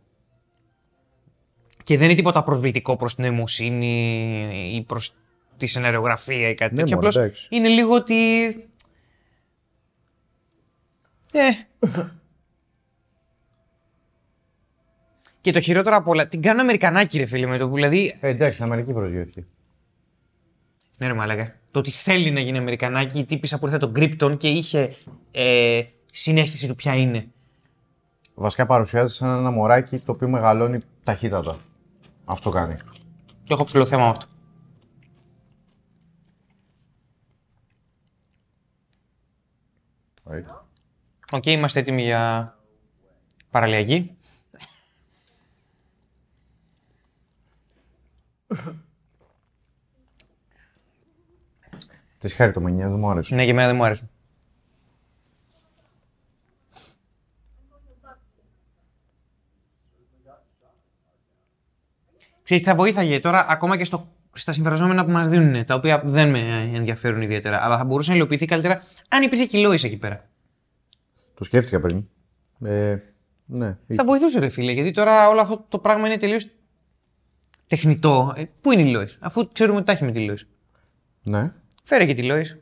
[1.83, 5.13] Και δεν είναι τίποτα προσβλητικό προς την νοημοσύνη ή προς
[5.57, 6.95] τη σεναριογραφία ή κάτι Ναι, τέτοιο.
[6.95, 7.47] μωρέ, Απλώς εντάξει.
[7.49, 8.45] είναι λίγο ότι...
[11.31, 11.49] Ε.
[15.41, 18.17] Και το χειρότερο απ' όλα, την κάνω Αμερικανάκι ρε φίλε με το που δηλαδή...
[18.19, 19.45] Ε, εντάξει, στην Αμερική προσγειώθηκε.
[20.97, 21.55] Ναι ρε μαλάκα.
[21.71, 24.93] Το ότι θέλει να γίνει Αμερικανάκι, η τύπησα που ήρθε τον Κρύπτον και είχε
[25.31, 25.81] ε,
[26.11, 27.27] συναίσθηση του ποια είναι.
[28.33, 31.55] Βασικά παρουσιάζει σαν ένα μωράκι το οποίο μεγαλώνει ταχύτατα.
[32.25, 32.75] Αυτό κάνει.
[33.43, 34.25] Και έχω ψιλοθέμα με αυτό.
[40.29, 40.45] Right.
[41.31, 42.57] OK, είμαστε έτοιμοι για
[43.49, 44.17] παραλιακή.
[52.17, 53.37] Τι χαριτομενιέ δεν μου αρέσουν.
[53.37, 54.09] Ναι, για μένα δεν μου αρέσουν.
[62.43, 66.29] Ξέρεις, θα βοήθαγε τώρα ακόμα και στο, στα συμφραζόμενα που μας δίνουν, τα οποία δεν
[66.29, 70.29] με ενδιαφέρουν ιδιαίτερα, αλλά θα μπορούσε να υλοποιηθεί καλύτερα αν υπήρχε και Lois εκεί πέρα.
[71.33, 72.05] Το σκέφτηκα πριν.
[72.63, 72.95] Ε,
[73.45, 73.95] ναι, είχε.
[73.95, 76.47] Θα βοηθούσε ρε φίλε, γιατί τώρα όλο αυτό το πράγμα είναι τελείως
[77.67, 78.33] τεχνητό.
[78.35, 80.47] Ε, πού είναι η Lois, αφού ξέρουμε ότι τα έχει με τη Lois.
[81.23, 81.53] ναι.
[81.83, 82.59] Φέρε και τη Lois.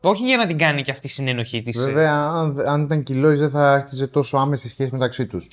[0.00, 1.78] Όχι για να την κάνει και αυτή η συνενοχή της.
[1.78, 5.48] Βέβαια, αν, αν ήταν κιλόι, δεν θα χτίζε τόσο άμεση σχέση μεταξύ τους.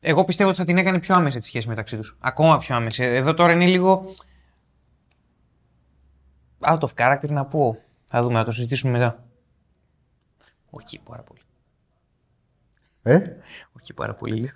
[0.00, 2.16] Εγώ πιστεύω ότι θα την έκανε πιο άμεση τη σχέση μεταξύ τους.
[2.20, 3.02] Ακόμα πιο άμεση.
[3.02, 4.14] Εδώ τώρα είναι λίγο.
[6.60, 7.78] Out of character να πω.
[8.06, 9.24] Θα δούμε, θα το συζητήσουμε μετά.
[10.70, 11.40] Όχι πάρα πολύ.
[13.02, 13.20] Ε,
[13.72, 14.50] Όχι πάρα πολύ.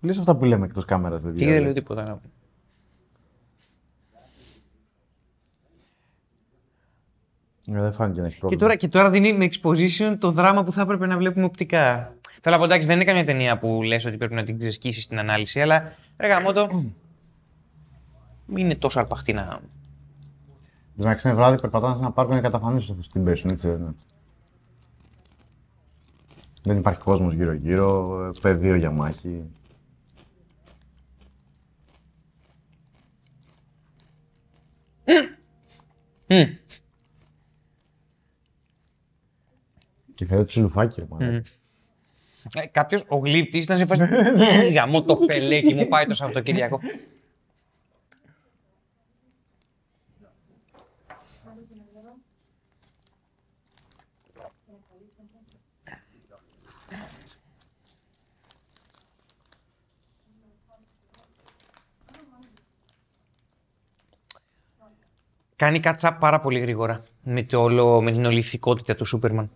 [0.00, 1.22] λες αυτά που λέμε εκτός κάμερας.
[1.22, 2.30] Τι δεν λέω τίποτα να πω.
[7.66, 8.62] Ε, δεν φάνηκε να έχεις Και πρόβλημα.
[8.62, 12.14] τώρα, και τώρα δίνει με exposition το δράμα που θα έπρεπε να βλέπουμε οπτικά.
[12.40, 15.00] Θέλω να πω εντάξει, δεν είναι καμία ταινία που λες ότι πρέπει να την ξεσκίσει
[15.00, 16.84] στην ανάλυση, αλλά ρε γαμώτο,
[18.56, 19.60] είναι τόσο αρπαχτή να.
[20.98, 23.94] Εντάξει, είναι βράδυ, περπατάνε σε ένα πάρκο να καταφανίσουν αυτού την πέσουν, έτσι δεν είναι.
[26.62, 29.44] Δεν υπάρχει κόσμος γύρω-γύρω, πεδίο για μάχη.
[36.26, 36.48] Mm.
[40.14, 41.42] Και φέρω τους λουφάκι, ρε mm.
[42.70, 44.02] Κάποιος, ο γλύπτης, ήταν σε φάση.
[44.36, 45.00] Ναι.
[45.00, 46.80] Το πελέκι μου, πάει το Σαββατοκύριακο.
[65.62, 69.50] Κάνει κατσάπ πάρα πολύ γρήγορα με, το όλο, με την όλη ηθικότητα του Σούπερμαν.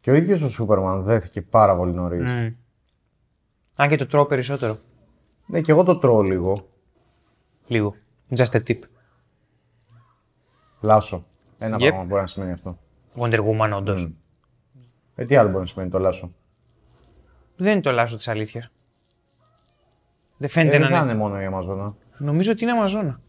[0.00, 2.32] Και ο ίδιος ο Σούπερμαν δέθηκε πάρα πολύ νωρίς.
[2.32, 2.48] Μμ.
[3.76, 4.78] Αν και το τρώω περισσότερο.
[5.46, 6.68] Ναι, και εγώ το τρώω λίγο.
[7.66, 7.94] Λίγο.
[8.36, 8.78] Just a tip.
[10.80, 11.24] Λάσο.
[11.58, 11.78] Ένα Yep.
[11.78, 12.78] πράγμα μπορεί να σημαίνει αυτό.
[13.16, 14.08] Wonder Woman, όντως.
[15.14, 16.30] Ε, τι άλλο μπορεί να σημαίνει το λάσο;
[17.56, 18.70] Δεν είναι το λάσο της αλήθειας.
[20.38, 21.10] Δεν Ε, φαίνεται δεν να θα είναι.
[21.12, 21.94] είναι μόνο η Αμαζόνα.
[22.18, 23.20] Νομίζω ότι είναι Αμαζόνα.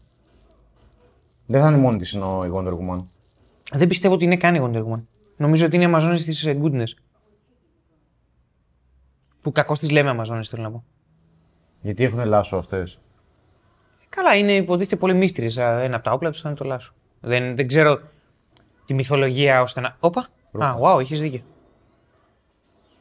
[1.46, 3.04] Δεν θα είναι μόνη της είναι η Wonder Woman.
[3.72, 5.02] Δεν πιστεύω ότι είναι καν η Wonder Woman.
[5.36, 6.88] Νομίζω ότι είναι Αμαζόνε της Goodness.
[9.40, 10.84] Που κακώς τις λέμε Αμαζόνε, θέλω να πω.
[11.80, 13.00] Γιατί έχουν λάσο αυτές;
[14.08, 15.82] Καλά, είναι υποτίθεται πολύ μύστηρε.
[15.84, 16.92] Ένα από τα όπλα τους θα είναι το λάσο.
[17.20, 18.00] Δεν, δεν ξέρω
[18.84, 19.96] τη μυθολογία ώστε να.
[20.00, 20.28] Όπα!
[20.58, 21.40] Α, wow, έχεις δίκιο.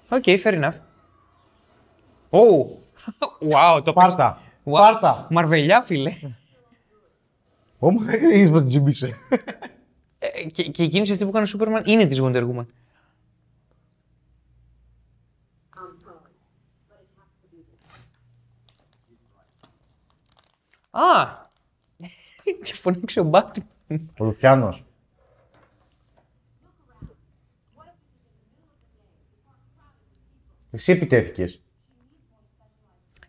[0.10, 0.74] OK, fair enough.
[2.30, 2.66] Oh!
[3.54, 4.42] Wow, το Πάρτα.
[4.64, 4.72] Wow.
[4.72, 5.28] Πάρτα.
[5.30, 6.14] Μαρβελιά, φίλε.
[7.80, 9.14] Όμως δεν είδε που την τσίμπησε.
[10.20, 12.66] Ε, και, και η κίνηση αυτή που έκανε ο Σούπερμαν είναι της Wonder Woman.
[20.90, 21.46] Α!
[22.64, 24.00] Τι φώναξε ο Batman.
[24.18, 24.78] Ο Λουφιάνο.
[30.72, 31.62] Εσύ επιτέθηκες.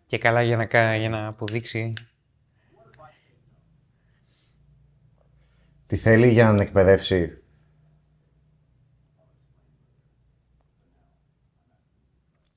[0.09, 1.93] Και καλά για να, κα- για να αποδείξει.
[5.87, 7.41] Τι θέλει για να την εκπαιδεύσει;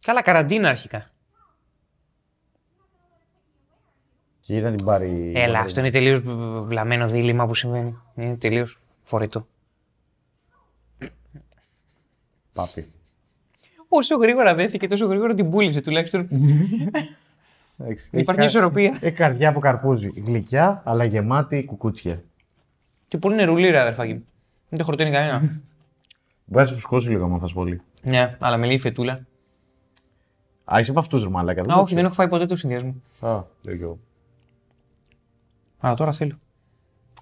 [0.03, 1.11] Καλά, καραντίνα αρχικά.
[4.41, 5.33] Και γιατί να την πάρει.
[5.35, 6.21] Έλα, αυτό είναι τελείως
[6.67, 7.99] βλαμμένο δίλημα που συμβαίνει.
[8.15, 9.47] Είναι τελείως φορετό.
[12.53, 12.93] Πάπη.
[13.89, 16.29] Όσο γρήγορα δέθηκε, τόσο γρήγορα την πούλησε τουλάχιστον.
[17.79, 18.07] Εντάξει.
[18.13, 18.99] Υπάρχει μια κα- ισορροπία.
[19.01, 20.11] Έχει καρδιά από καρπούζι.
[20.27, 22.23] Γλυκιά, αλλά γεμάτη κουκούτσια.
[23.09, 24.25] Και πολύ νερουλή, ρε αδερφάκι μου.
[24.69, 25.39] Δεν το χορταίνει κανένα.
[26.45, 27.81] Μπορεί να σε φουσκώσει λίγο, άμα θες πολύ.
[28.03, 29.27] ναι, αλλά με λίγη φετούλα.
[30.75, 31.61] Α, είσαι από αυτούς, ρε μαλάκα.
[31.61, 31.97] Α, το όχι, ξέρω.
[31.97, 32.95] δεν έχω φάει ποτέ το συνδυασμό.
[33.21, 33.29] Α,
[33.67, 33.99] λέω κι εγώ.
[35.79, 36.39] Αλλά τώρα θέλω.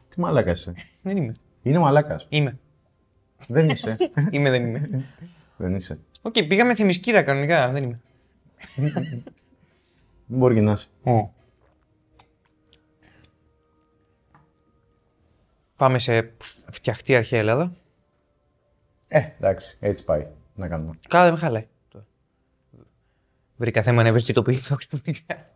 [0.09, 0.75] Τι μαλάκα είσαι.
[1.03, 1.33] Δεν είμαι.
[1.63, 2.27] Είναι μαλάκας.
[2.29, 2.59] Είμαι.
[3.47, 3.97] δεν είσαι.
[4.31, 5.05] είμαι, δεν είμαι.
[5.57, 5.99] δεν είσαι.
[6.23, 7.71] Οκ, πήγαμε Θεμισκύρα κανονικά.
[7.71, 7.97] Δεν είμαι.
[10.31, 10.89] Δεν μπορεί και να είσαι.
[15.77, 16.33] Πάμε σε
[16.71, 17.73] φτιαχτή αρχαία Ελλάδα.
[19.09, 20.27] Ε, εντάξει, έτσι πάει.
[20.55, 20.99] Να κάνουμε.
[21.09, 21.67] Καλά, δεν με χαλάει.
[23.57, 25.51] Βρήκα θέμα να ευαισθητοποιηθώ ξαφνικά.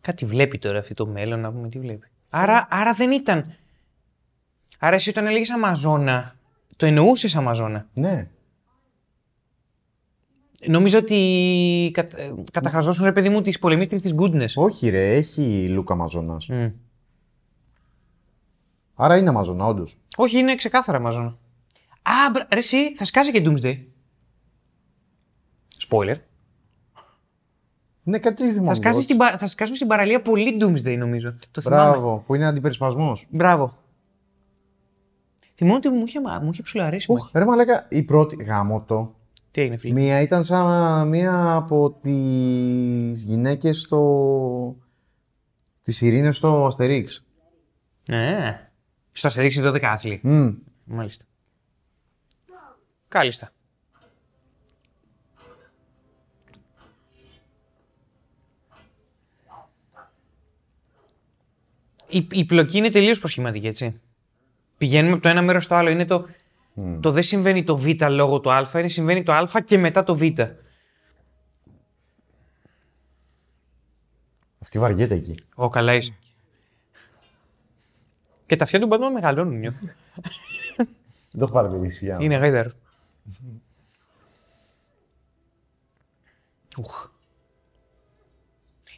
[0.00, 2.08] Κάτι βλέπει τώρα αυτό το μέλλον, να πούμε τι βλέπει.
[2.30, 3.54] Άρα, άρα δεν ήταν.
[4.82, 6.36] Άρα εσύ όταν έλεγες Αμαζόνα,
[6.76, 8.28] το εννοούσες Αμαζόνα; Ναι.
[10.66, 14.52] Νομίζω ότι κατ, ε, καταχραζόσουν ρε παιδί μου τις πολεμίστρες της Goodness.
[14.54, 16.48] Όχι, ρε, έχει Λούκα Αμαζόνας.
[16.48, 16.66] Μμ.
[18.94, 19.98] Άρα είναι Αμαζόνα, όντως.
[20.16, 21.36] Όχι, είναι ξεκάθαρα Αμαζόνα.
[22.02, 23.78] Α, μπρα- ρε εσύ, θα σκάσει και Doomsday.
[25.88, 26.16] Spoiler.
[28.02, 28.74] Ναι, κάτι τέτοιο Θα, θυμάμαι.
[28.74, 29.02] σκάσει εγώ.
[29.02, 31.34] στην, πα- θα σκάσουν στην παραλία πολύ Doomsday νομίζω.
[31.50, 31.90] Το θυμάμαι.
[31.90, 33.26] Μπράβο, που είναι αντιπερισπασμός.
[33.30, 33.78] Μπράβο.
[35.60, 37.12] Θυμάμαι ότι μου είχε, μου είχε ψουλαρέσει.
[37.12, 39.14] Ουχ, ρε μαλάκα, η πρώτη γάμο το.
[39.50, 44.76] Τι έγινε, φίλε; Μία ήταν σαν μία από τις γυναίκες στο...
[45.82, 47.24] Τις ειρήνες στο Αστερίξ.
[48.08, 48.70] Ναι.
[49.12, 50.20] Στο αστερίξει 12 άθλη.
[50.22, 50.50] Μμ.
[50.84, 51.24] Μάλιστα.
[53.08, 53.52] Κάλιστα.
[62.08, 64.00] Η, η πλοκή είναι τελείως προσχηματική, έτσι.
[64.80, 65.88] Πηγαίνουμε από το ένα μέρος στο άλλο.
[65.90, 66.26] Είναι το,
[67.00, 70.16] το δεν συμβαίνει το β λόγω του α, είναι συμβαίνει το α και μετά το
[70.16, 70.22] β.
[74.62, 75.34] Αυτή βαριέται εκεί.
[75.54, 76.14] Ω, καλά είσαι.
[78.46, 79.86] Και τα αυτιά του Batman μεγαλώνουν, νιώθω.
[80.76, 80.86] Δεν
[81.38, 82.04] το έχω παρατηρήσει.
[82.04, 82.70] για να- Είναι γάιδαρο.
[86.76, 87.08] Ουχ.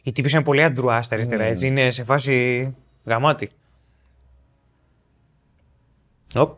[0.03, 1.67] Η τύπη είναι πολύ αντρουά στα αριστερά, έτσι.
[1.67, 2.67] Είναι σε φάση
[3.05, 3.49] γαμάτη.
[6.35, 6.57] Οπ.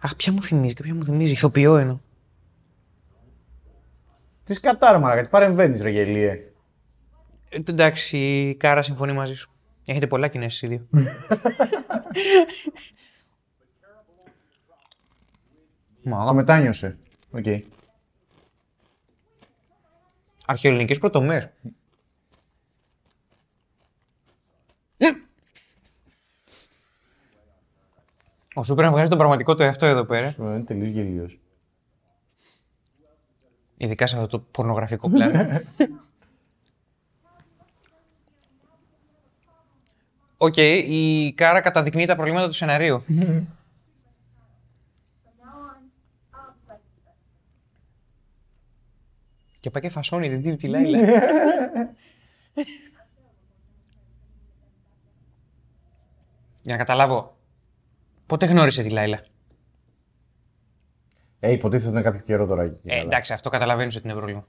[0.00, 1.32] Αχ, ποια μου θυμίζει, ποια μου θυμίζει.
[1.32, 1.98] Ηθοποιό εννοώ.
[4.44, 6.52] Τι κατάρα, μαλάκα, τι παρεμβαίνεις, ρε γελοίε.
[7.48, 9.50] Ε, εντάξει, η Κάρα συμφωνεί μαζί σου.
[9.84, 10.86] Έχετε πολλά κοινά εσείς οι δύο.
[16.02, 16.98] Μα, Το μετάνιωσε.
[17.30, 17.44] Οκ.
[20.46, 21.48] Αρχαιοελληνικές προτομές.
[28.58, 30.34] Ο Σούπερ βγάζει τον πραγματικό του εαυτό εδώ πέρα.
[30.38, 31.38] Είναι τελείως γελοίος.
[33.76, 35.46] Ειδικά σε αυτό το πορνογραφικό πλάνο.
[40.36, 42.98] Οκ, η Κάρα καταδεικνύει τα προβλήματα του σεναρίου.
[49.60, 50.98] και πάει και φασώνει την τύπη τη Λάιλα.
[56.62, 57.37] Για να καταλάβω.
[58.28, 59.20] Πότε γνώρισε τη Λάιλα;
[61.40, 62.82] Ε, υποτίθεται ότι είναι κάποιο καιρό τώρα εκεί.
[62.84, 63.02] Ε, καλά.
[63.02, 64.44] εντάξει, αυτό καταλαβαίνω ότι είναι πρόβλημα.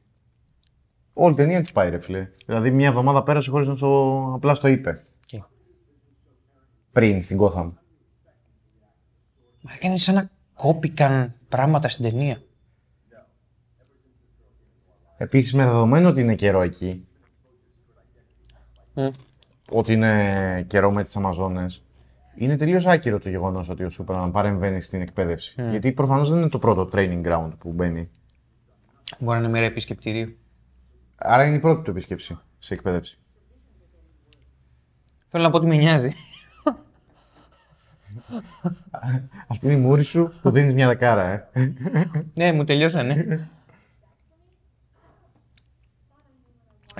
[1.14, 2.32] Όλη η ταινία της πάει, ρε φίλε.
[2.46, 4.32] Δηλαδή, μια εβδομάδα πέρασε χωρίς να στο...
[4.36, 5.06] απλά στο είπε.
[5.32, 5.40] Okay.
[6.92, 7.72] Πριν στην Gotham.
[9.62, 12.42] Μα έκανε σαν να κόπηκαν πράγματα στην ταινία.
[15.18, 17.04] Επίσης, με δεδομένο ότι είναι καιρό εκεί,
[18.96, 19.12] Mm.
[19.72, 21.84] ότι είναι καιρό με τις Αμαζόνες,
[22.40, 25.56] είναι τελείως άκυρο το γεγονός ότι ο Σούπερμαν παρεμβαίνει στην εκπαίδευση.
[25.70, 28.10] Γιατί προφανώς δεν είναι το πρώτο training ground που μπαίνει.
[29.20, 30.38] Μπορεί να είναι μέρα επισκεπτηρίου.
[31.16, 33.20] Άρα είναι η πρώτη του επίσκεψη σε εκπαίδευση.
[35.28, 36.12] Θέλω να πω ότι με νοιάζει.
[39.48, 41.74] Αυτή είναι η μούρη σου που δίνεις μια δεκάρα, ε.
[42.34, 43.50] ναι, μου τελειώσανε.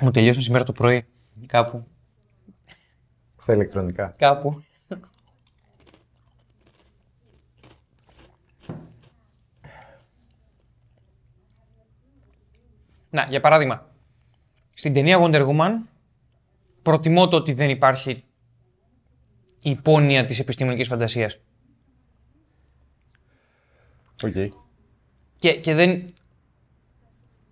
[0.00, 1.06] μου τελειώσαν σήμερα το πρωί.
[1.46, 1.86] Κάπου.
[3.36, 4.12] Στα ηλεκτρονικά.
[4.18, 4.62] Κάπου.
[13.10, 13.86] Να, για παράδειγμα,
[14.74, 15.70] στην ταινία Wonder Woman
[16.82, 18.24] προτιμώ το ότι δεν υπάρχει
[19.60, 21.38] η υπόνοια της επιστημονικής φαντασίας.
[24.22, 24.52] Οκ.
[25.38, 26.04] Και, και δεν...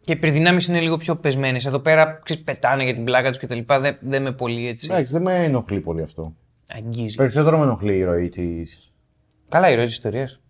[0.00, 1.66] Και οι υπερδυνάμεις είναι λίγο πιο πεσμένες.
[1.66, 3.80] Εδώ πέρα ξέρεις, πετάνε για την πλάκα τους και τα λοιπά.
[3.80, 6.34] Δεν, δεν με πολύ έτσι Εντάξει, δεν με ενοχλεί πολύ αυτό.
[6.68, 7.16] αγγίζει.
[7.16, 8.92] Περισσότερο με ενοχλεί η ροή της.
[9.48, 10.40] Καλά η ροή της ιστορίας.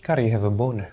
[0.00, 0.90] Κάρα, you have a boner.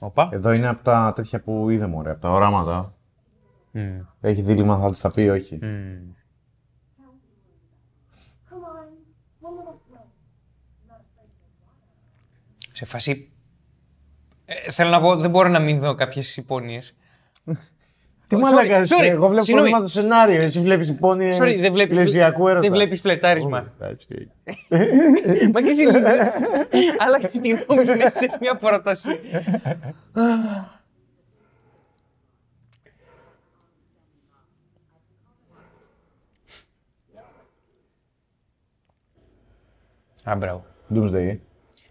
[0.00, 0.28] Οπα.
[0.32, 2.94] Εδώ είναι από τα τέτοια που είδε μωρέ, από τα οράματα.
[3.70, 4.00] Μμμ.
[4.20, 5.58] Έχει δίλημμα, θα της τα πει, όχι.
[5.62, 6.12] Μμμ.
[12.72, 13.32] Σε φάση...
[14.44, 16.96] Ε, θέλω να πω, δεν μπορώ να μην δω κάποιες υπόνοιες.
[18.28, 19.70] Τι Sorry, μαλάκα είσαι, sorry, εγώ βλέπω συγγνώμη.
[19.70, 20.42] πρόβλημα το σενάριο.
[20.42, 21.36] Εσύ βλέπεις υπόνοιες.
[21.40, 22.60] Sorry, δεν βλέπεις, λεσβιακού έρωτα.
[22.60, 23.72] δεν βλέπεις φλερτάρισμα.
[23.80, 24.18] Εντάξει, οκ.
[25.52, 25.98] Μα και εσύ λίγο.
[26.98, 29.08] Άλλαξε τη γνώμη σου μέσα σε μια πρόταση.
[40.24, 40.64] Α, μπράβο.
[40.94, 41.14] Doomsday.
[41.14, 41.36] ε.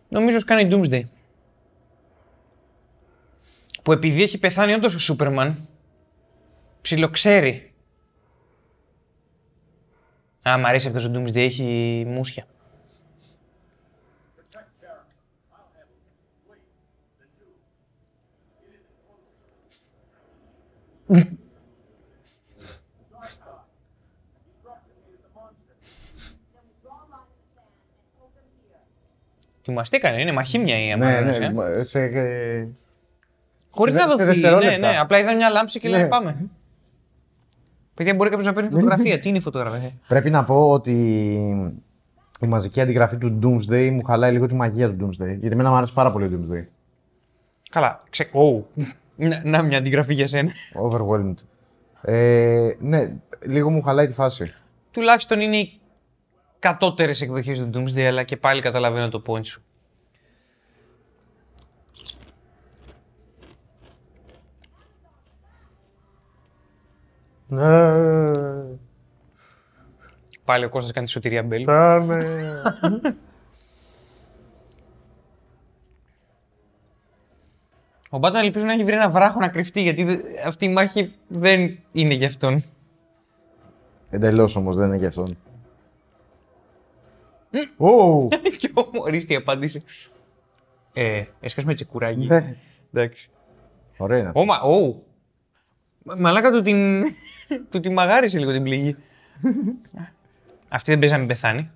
[0.10, 1.02] Νομίζω ότι κάνει Doomsday.
[3.84, 5.68] Που επειδή έχει πεθάνει όντως ο Σούπερμαν,
[6.86, 7.74] ψιλοξέρει.
[10.50, 12.46] Α, μ' αρέσει αυτός ο Doomsday, έχει μουσια.
[29.62, 31.48] Τιμαστήκανε, είναι μαχήμια η Ναι, Αμazons, ε.
[31.50, 31.84] ναι.
[31.84, 32.68] Σε, ε,
[33.72, 34.38] Χωρίς σε να δε- σε δοθεί.
[34.40, 34.92] Ναι, δευτερόλεπτα.
[34.92, 35.00] ναι.
[35.00, 36.08] Απλά είδα μια λάμψη και λέει Ναι.
[36.08, 36.50] πάμε.
[37.96, 39.20] Παιδιά, μπορεί κάποιος να παίρνει φωτογραφία.
[39.20, 40.92] Τι είναι η φωτογραφία; Πρέπει να πω ότι
[42.40, 45.28] η μαζική αντιγραφή του Doomsday μου χαλάει λίγο τη μαγεία του Doomsday.
[45.28, 46.66] Γιατί εμένα μου άρεσε πάρα πολύ ο Doomsday.
[47.70, 48.02] Καλά.
[48.10, 48.30] Ξε...
[48.34, 48.84] Oh.
[49.16, 50.52] να, να, μια αντιγραφή για σένα.
[50.84, 51.34] Overwhelmed.
[52.02, 53.16] Ε, ναι,
[53.46, 54.54] λίγο μου χαλάει τη φάση.
[54.92, 55.80] Τουλάχιστον είναι οι
[56.60, 59.64] κατώτερες εκδοχές του Doomsday, αλλά και πάλι καταλαβαίνω το point σου.
[67.48, 67.94] Ναι.
[70.46, 71.64] Πάλι ο Κώστας κάνει τη σωτηρία Μπέλ.
[71.64, 72.26] Πάμε.
[78.10, 81.14] Ο Batman ελπίζω να έχει βρει ένα βράχο να κρυφτεί, γιατί δε- αυτή η μάχη
[81.28, 82.64] δεν είναι για αυτόν.
[84.10, 85.38] Εντελώς όμως δεν είναι για αυτόν.
[87.78, 88.28] Ου,
[88.58, 89.84] και ορίστε η απάντηση.
[90.94, 92.26] Ε, έσκασε με τσικουράκι.
[92.28, 92.56] ναι.
[92.94, 93.30] Εντάξει.
[93.98, 94.40] Ωραία είναι αυτό.
[94.42, 94.80] Ω, μα, ω.
[94.82, 94.96] Μα-
[96.14, 97.04] Μαλάκα του την,
[97.72, 98.96] του την μαγάρισε λίγο την πληγή.
[100.68, 101.72] Αυτή δεν παίζει να μην πεθάνει.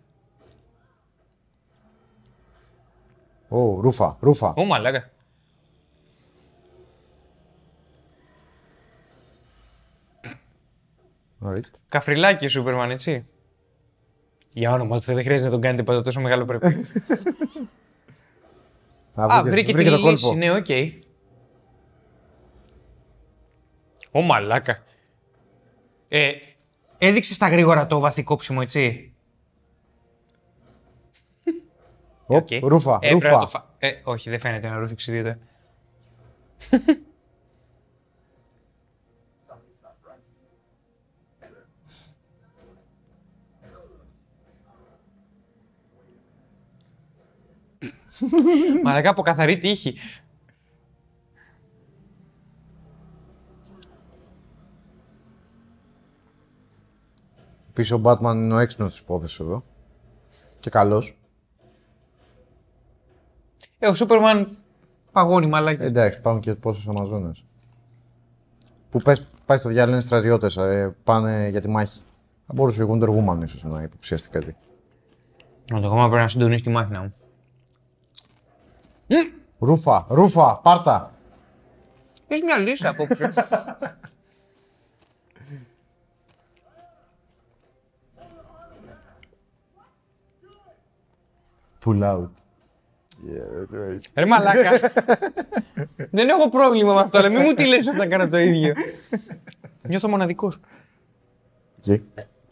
[3.47, 4.53] Ω, ρούφα, ρούφα.
[4.55, 5.09] Ω, μαλάκα.
[11.45, 11.63] Alright.
[11.89, 13.25] Καφριλάκι ο Σούπερμαν, έτσι.
[14.53, 16.65] Για όνομα του, Θεού, δεν χρειάζεται να τον κάνετε πάντα τόσο μεγάλο πρέπει.
[19.15, 20.65] Α, βρήκε, τη λύση, ναι, οκ.
[24.11, 24.83] Ω, μαλάκα.
[26.07, 26.31] Ε,
[26.97, 29.13] έδειξες στα γρήγορα το βαθικό ψημο, έτσι.
[32.25, 33.39] Ωπ, Ρούφα, Ε, πρέπει να ρούφα.
[33.39, 35.39] το φα- Ε, όχι, δεν φαίνεται να ρούφηξε δείτε.
[48.83, 49.95] Μαλακά από καθαρή τύχη.
[57.79, 59.63] Πίσω ο Batman είναι ο έξυπνος της υπόθεσης εδώ.
[60.59, 61.17] Και καλός.
[63.79, 64.57] Ε, ο Σούπερμαν
[65.11, 65.81] παγώνει μαλάκι.
[65.81, 67.45] Ε, εντάξει, πάμε και πόσους Αμαζόνες.
[68.89, 72.01] Που πες, πάει στο διάλογο είναι στρατιώτες, ε, πάνε για τη μάχη.
[72.47, 74.55] Θα μπορούσε ο Wonder Woman ίσως να υποψιαστεί κάτι.
[75.71, 77.13] Να το κόμμα πρέπει να συντονίσει τη μάχη να μου.
[79.59, 81.11] Ρούφα, ρούφα, πάρτα.
[82.27, 83.33] Έχεις μια λύση απόψε.
[91.85, 92.29] Pull out.
[93.27, 94.01] Yeah, that's right.
[94.13, 94.79] Ρε μαλάκα.
[96.11, 98.73] Δεν έχω πρόβλημα με αυτό, αλλά μην μου τι λες όταν κάνω το ίδιο.
[99.87, 100.59] Νιώθω μοναδικός.
[101.79, 102.01] Και,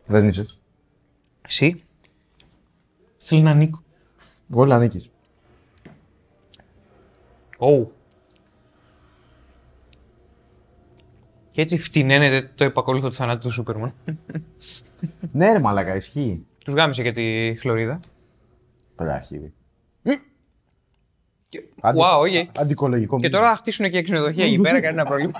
[0.05, 0.45] δεν είσαι.
[1.47, 1.83] Εσύ.
[3.17, 3.83] Θέλω να ανήκω.
[4.53, 5.09] Όλα ανήκεις.
[7.57, 7.95] Ω.
[11.51, 13.93] Και έτσι φτηνένεται το επακολούθο του θανάτου του Σούπερμαν.
[15.31, 16.45] Ναι ρε μαλάκα, ισχύει.
[16.65, 17.99] Τους γάμισε και τη χλωρίδα.
[18.97, 19.53] Παλιά αρχίδι.
[21.49, 21.63] Και...
[21.81, 22.45] Αντι- Wow, okay.
[22.57, 23.39] Αντικολογικό Και μήνυμα.
[23.39, 25.31] τώρα θα χτίσουν και ξενοδοχεία εκεί πέρα, κανένα πρόβλημα.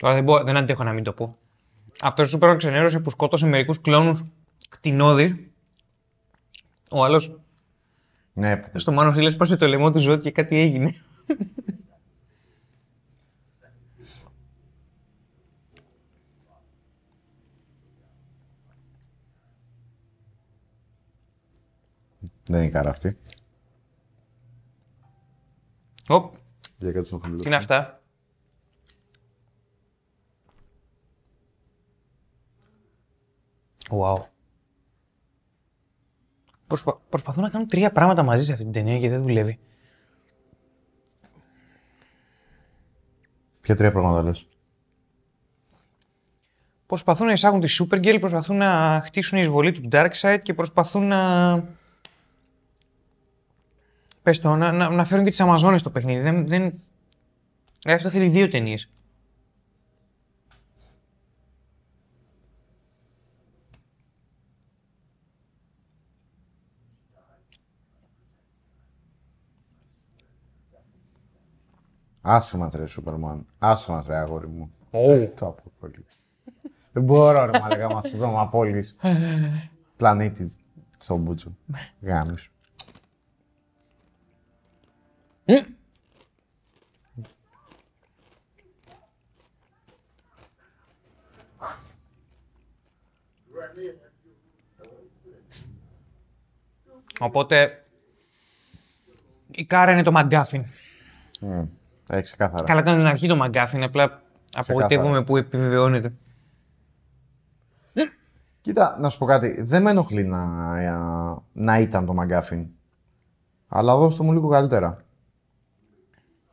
[0.00, 1.38] Τώρα δεν, μπορώ, δεν αντέχω να μην το πω.
[2.00, 4.24] Αυτός ο Σούπερμαν ξενέρωσε που σκότωσε μερικούς κλόνους
[4.68, 5.34] κτηνόδης.
[6.90, 7.40] Ο άλλος
[8.32, 10.94] Ναι, στο μάνο φίλες σπάσε το λαιμό του ζώτη και κάτι έγινε.
[22.50, 23.16] Δεν είναι καρά αυτή.
[26.08, 26.34] Οπ,
[26.78, 28.00] Για κάτι στον τι είναι αυτά.
[33.90, 34.16] Wow.
[36.66, 37.00] Προσπα...
[37.08, 39.58] Προσπαθούν να κάνουν τρία πράγματα μαζί σε αυτή την ταινία και δεν δουλεύει.
[43.60, 44.48] Ποια τρία πράγματα λες;
[46.86, 51.52] Προσπαθούν να εισάγουν τη Supergirl, προσπαθούν να χτίσουν η εισβολή του Darkseid και προσπαθούν να...
[54.22, 56.20] Πες το, να, να, να φέρουν και τις Αμαζόνες στο παιχνίδι.
[56.20, 56.72] Δεν, δεν...
[57.84, 58.90] Ε, αυτό θέλει δύο ταινίες.
[72.22, 73.46] Άσε μας ρε Σούπερμαν.
[73.58, 74.70] Άσε μας ρε αγόρι μου.
[74.90, 75.28] Oh.
[75.34, 76.04] Το αποκόλλη.
[76.92, 78.96] Δεν μπορώ ρε μαλακά με αυτό το απόλυς.
[79.96, 80.58] Πλανήτης
[80.98, 81.56] στον Μπούτσο.
[82.00, 82.52] Γάμι σου.
[97.20, 97.84] Οπότε
[99.50, 100.62] η Κάρα είναι το McGuffin.
[101.40, 101.66] Mm.
[102.08, 102.64] Ε, ξεκάθαρα.
[102.64, 104.22] Καλά ήταν στην αρχή το McGuffin, απλά
[104.52, 106.12] απογοητεύομαι που επιβεβαιώνεται.
[108.60, 109.62] Κοίτα, να σου πω κάτι.
[109.62, 110.90] Δεν με ενοχλεί να, ε,
[111.52, 112.66] να ήταν το McGuffin.
[113.68, 115.04] Αλλά δώστε μου λίγο καλύτερα.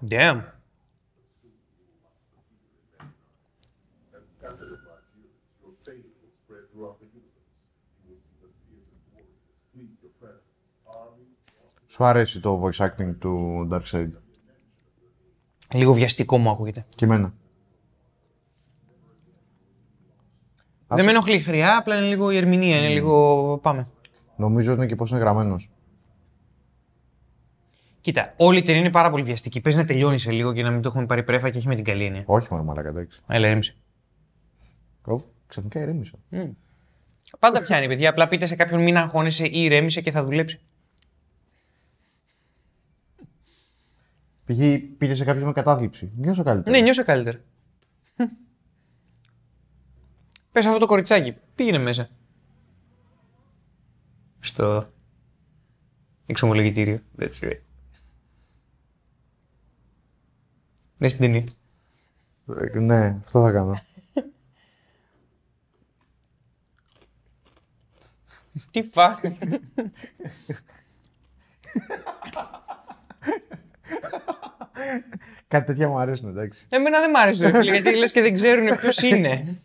[0.05, 0.41] Damn.
[11.87, 14.09] Σου αρέσει το voice acting του Darkseid.
[15.73, 16.85] Λίγο βιαστικό μου ακούγεται.
[16.95, 17.33] Και εμένα.
[20.87, 23.87] Δεν με ενοχλεί η χρειά, απλά είναι λίγο η ερμηνεία, είναι λίγο πάμε.
[24.35, 25.69] Νομίζω ότι είναι και πώς είναι γραμμένος.
[28.07, 29.61] Κοίτα, όλη η ταινία είναι πάρα πολύ βιαστική.
[29.61, 31.75] Παίζει να τελειώνει σε λίγο και να μην το έχουμε πάρει πρέφα και έχει με
[31.75, 32.23] την καλή έννοια.
[32.25, 33.21] Όχι μόνο μαλακά, εντάξει.
[33.27, 33.75] Έλα, ήρεμησε.
[35.05, 35.15] Ω,
[35.47, 36.17] Ξαφνικά ηρέμησα.
[37.39, 38.09] Πάντα πιάνει, παιδιά.
[38.09, 40.59] Απλά πείτε σε κάποιον μην αγχώνεσαι ή ηρέμησε και θα δουλέψει.
[44.45, 46.11] Πήγε, πήγε σε κάποιον με κατάθλιψη.
[46.15, 46.77] Νιώσω καλύτερα.
[46.77, 47.39] Ναι, νιώσα καλύτερα.
[50.51, 51.35] Πες αυτό το κοριτσάκι.
[51.55, 52.09] Πήγαινε μέσα.
[54.39, 54.89] Στο
[56.25, 56.99] εξομολογητήριο.
[57.19, 57.66] That's right.
[60.97, 61.43] Ναι, στην ταινία.
[62.73, 63.81] Ε, ναι, αυτό θα κάνω.
[68.71, 69.19] Τι φα.
[75.47, 76.67] Κάτι τέτοια μου αρέσουν, εντάξει.
[76.69, 79.61] Εμένα δεν μ' άρεσε ρε φίλε, γιατί λες και δεν ξέρουν ποιος είναι.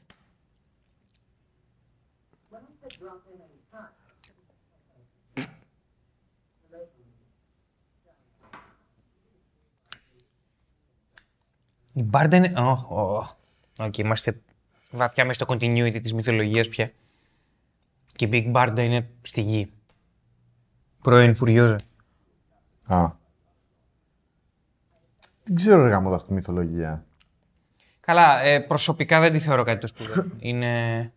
[12.12, 12.52] Η Barda είναι...
[12.56, 13.34] Οχ, οχ.
[13.78, 14.40] Οκ, είμαστε
[14.90, 16.92] βαθιά μέσα στο continuity της μυθολογίας πια.
[18.12, 19.72] Και η Big Barda είναι στη γη.
[21.02, 21.78] Πρώην Φουριόζα.
[22.86, 23.10] Α.
[25.44, 27.04] Δεν ξέρω ρε γάμο αυτή τη μυθολογία.
[28.00, 30.24] Καλά, ε, προσωπικά δεν τη θεωρώ κάτι το σπουδαίο.
[30.38, 31.12] είναι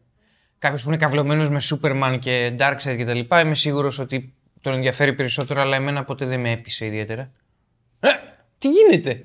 [0.59, 3.39] κάποιος που είναι καυλωμένο με Superman και Darkseid κτλ.
[3.39, 7.31] Είμαι σίγουρος ότι τον ενδιαφέρει περισσότερο, αλλά εμένα ποτέ δεν με έπεισε ιδιαίτερα.
[7.99, 8.09] Ε,
[8.57, 9.21] τι γίνεται!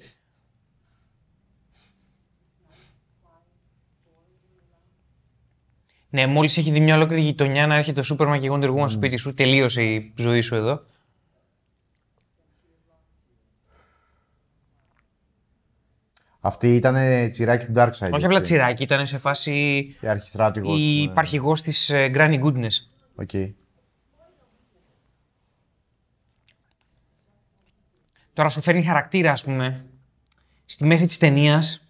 [6.11, 8.79] Ναι, μόλις έχει δει μια ολόκληρη γειτονιά να έρχεται το Superman και η Wonder Woman
[8.79, 10.85] στο σπίτι σου, τελείωσε η ζωή σου εδώ.
[16.41, 18.11] Αυτή ήταν τσιράκι του Darkseid.
[18.13, 19.53] Όχι απλά τσιράκι, ήταν σε φάση
[20.01, 20.79] Η αρχιστράτηγος.
[20.79, 21.03] η ναι.
[21.03, 22.75] υπαρχηγός της Granny Goodness.
[23.15, 23.31] Ok.
[28.33, 29.87] Τώρα σου φέρνει χαρακτήρα, ας πούμε,
[30.65, 31.89] στη μέση της ταινίας.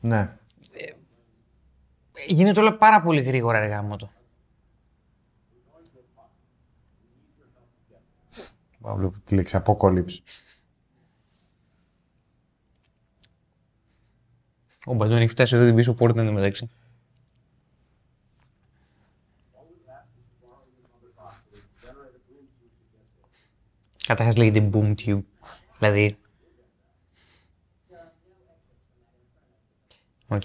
[0.00, 0.28] Ναι.
[2.26, 4.10] Γίνεται όλα πάρα πολύ γρήγορα, ρε γάμο το.
[8.88, 10.22] Α, Βλέπω τη λέξη αποκόλληψη.
[14.86, 16.70] Ο Μπαντών έχει φτάσει εδώ την πίσω πόρτα εν τω μεταξύ.
[24.06, 25.22] Καταρχάς λέγεται boom tube.
[25.78, 26.16] Δηλαδή...
[30.28, 30.42] Ok,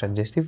[0.00, 0.46] suggestive.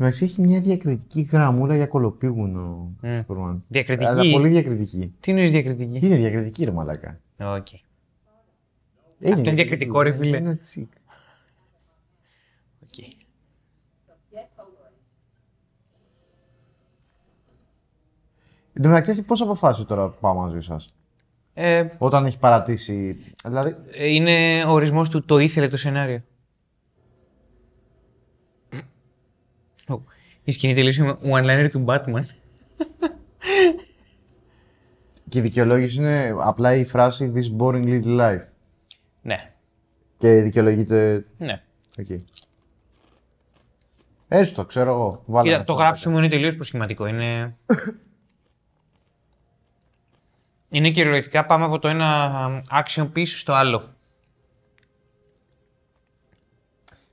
[0.00, 2.96] Εντάξει, έχει μια διακριτική γραμμούλα για κωλοπήγουνο.
[3.02, 3.20] Μμ.
[3.28, 3.56] Superman.
[3.68, 4.10] Διακριτική.
[4.10, 5.14] Αλλά πολύ διακριτική.
[5.20, 7.20] Τι είναι διακριτική; Είναι διακριτική ρε μαλάκα.
[7.38, 7.72] Οκ.
[9.20, 10.36] Είναι είναι διακριτικό, ρε, φίλε.
[10.36, 10.92] Είναι chic.
[12.82, 12.98] Ok.
[18.72, 20.88] Εν τω μεταξύ, εσύ πώς αποφάσισε τώρα που πάω μαζί σας;
[21.60, 23.16] Ε, Όταν έχει παρατήσει.
[23.44, 26.22] Δηλαδή, Ε, είναι ο ορισμός του το ήθελε το σενάριο.
[29.88, 30.00] Ω,
[30.44, 32.20] Η σκηνή τελείωσε με one-liner του Batman.
[35.28, 38.46] και η δικαιολόγηση είναι απλά η φράση This boring little life.
[39.22, 39.52] Ναι,
[40.18, 41.24] Και δικαιολογείται.
[41.38, 41.62] ναι.
[41.98, 42.06] Οκ.
[44.28, 45.22] Έστω, ξέρω εγώ.
[45.26, 47.06] Βάλε Κοίτα, το γράψιμο είναι τελείως προσχηματικό.
[47.06, 47.56] Είναι...
[50.68, 53.88] είναι κυριολεκτικά πάμε από το ένα action piece στο άλλο.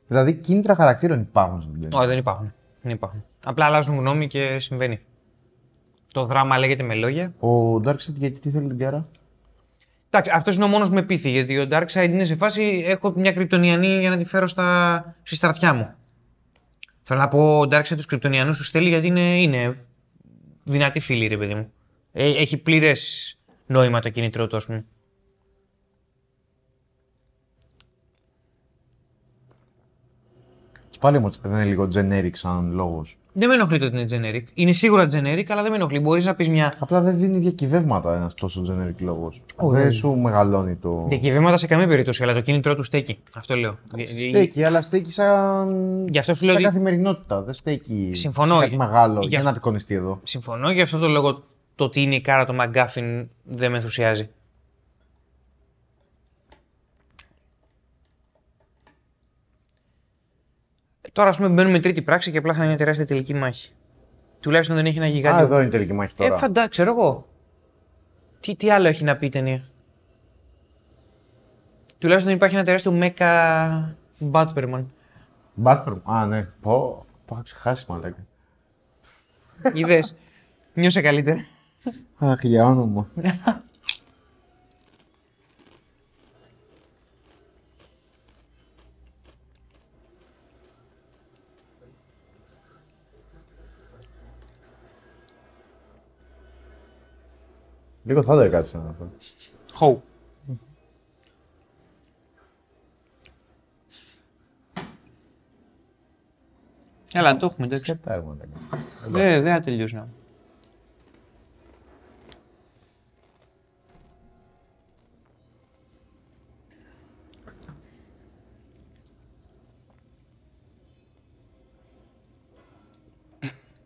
[0.08, 1.90] Δηλαδή, κίνητρα χαρακτήρων υπάρχουν στην ταινία.
[1.98, 2.54] Όχι, δεν υπάρχουν.
[2.82, 3.24] Δεν υπάρχουν.
[3.46, 5.00] Απλά αλλάζουν γνώμη και συμβαίνει.
[6.14, 7.34] Το δράμα λέγεται με λόγια.
[7.40, 9.06] Ο Darkseid γιατί τι θέλει την κάρα.
[10.10, 11.30] Εντάξει, αυτός είναι ο μόνος που με πείθει.
[11.30, 12.84] Γιατί ο Darkseid είναι σε φάση.
[12.88, 15.16] Έχω μια κρυπτονιανή για να τη φέρω στα...
[15.24, 15.94] στη στρατιά μου.
[17.02, 19.86] Θέλω να πω, ο Darkseid τους κρυπτονιανούς τους στέλνει γιατί είναι, είναι
[20.64, 21.72] δυνατή φίλη, ρε παιδί μου.
[22.12, 23.35] Ε, έχει πλήρες
[23.66, 24.86] νόημα το κίνητρό του, ας πούμε.
[30.90, 33.18] Και πάλι όμως δεν είναι λίγο generic σαν λόγος.
[33.38, 34.44] Δεν με ενοχλεί το ότι είναι generic.
[34.54, 36.00] Είναι σίγουρα generic, αλλά δεν με ενοχλεί.
[36.00, 36.74] Μπορείς να πεις μια.
[36.80, 39.44] Απλά δεν δίνει διακυβεύματα ένας τόσο generic λόγος.
[39.56, 41.06] Όχι, δεν δεν- σου μεγαλώνει το.
[41.10, 43.18] Διακυβεύματα σε καμία περίπτωση, αλλά το κίνητρό του στέκει.
[43.36, 43.78] Αυτό λέω.
[44.30, 46.08] Στέκει, αλλά στέκει σαν.
[46.10, 47.42] Γι' αυτό σου λέω σαν ότι- καθημερινότητα.
[47.42, 48.12] Δεν στέκει.
[48.14, 48.56] Συμφωνώ.
[48.56, 50.20] σε κάτι μεγάλο Γι' για αυτό- να απεικονιστεί εδώ.
[50.24, 51.44] Συμφωνώ για αυτό το λόγο
[51.76, 54.30] το ότι είναι η κάρα του McGuffin δεν με ενθουσιάζει.
[61.12, 63.72] Τώρα, ας πούμε, μπαίνουμε τρίτη πράξη και απλά θα είναι μια τεράστια τελική μάχη.
[64.40, 65.46] Τουλάχιστον δεν έχει ένα Α, γιγάντιο.
[65.46, 66.38] εδώ είναι η τελική μάχη ε, τώρα.
[66.38, 67.28] φαντά, ξέρω εγώ.
[68.40, 69.70] Τι, τι άλλο έχει να πει η ταινία;
[71.98, 73.98] Τουλάχιστον υπάρχει ένα τεράστιο μέκα
[74.32, 74.86] Batman.
[75.64, 76.02] Batman.
[76.04, 76.44] Α, ναι.
[76.62, 78.26] Πω, το είχα ξεχάσει μαλάκα.
[79.74, 80.18] Είδες.
[80.74, 81.46] Νιώσε καλύτερα.
[82.18, 83.08] Αχ, για όνομα.
[98.04, 99.12] Λίγο Thunder κάτσε να αυτό.
[99.74, 100.02] Χοου.
[107.14, 107.92] Έλα, το έχουμε, εντάξει.
[107.92, 108.36] Και τα έχουμε.
[108.36, 108.48] τα
[109.10, 110.04] Δεν δεν θα τελειώσει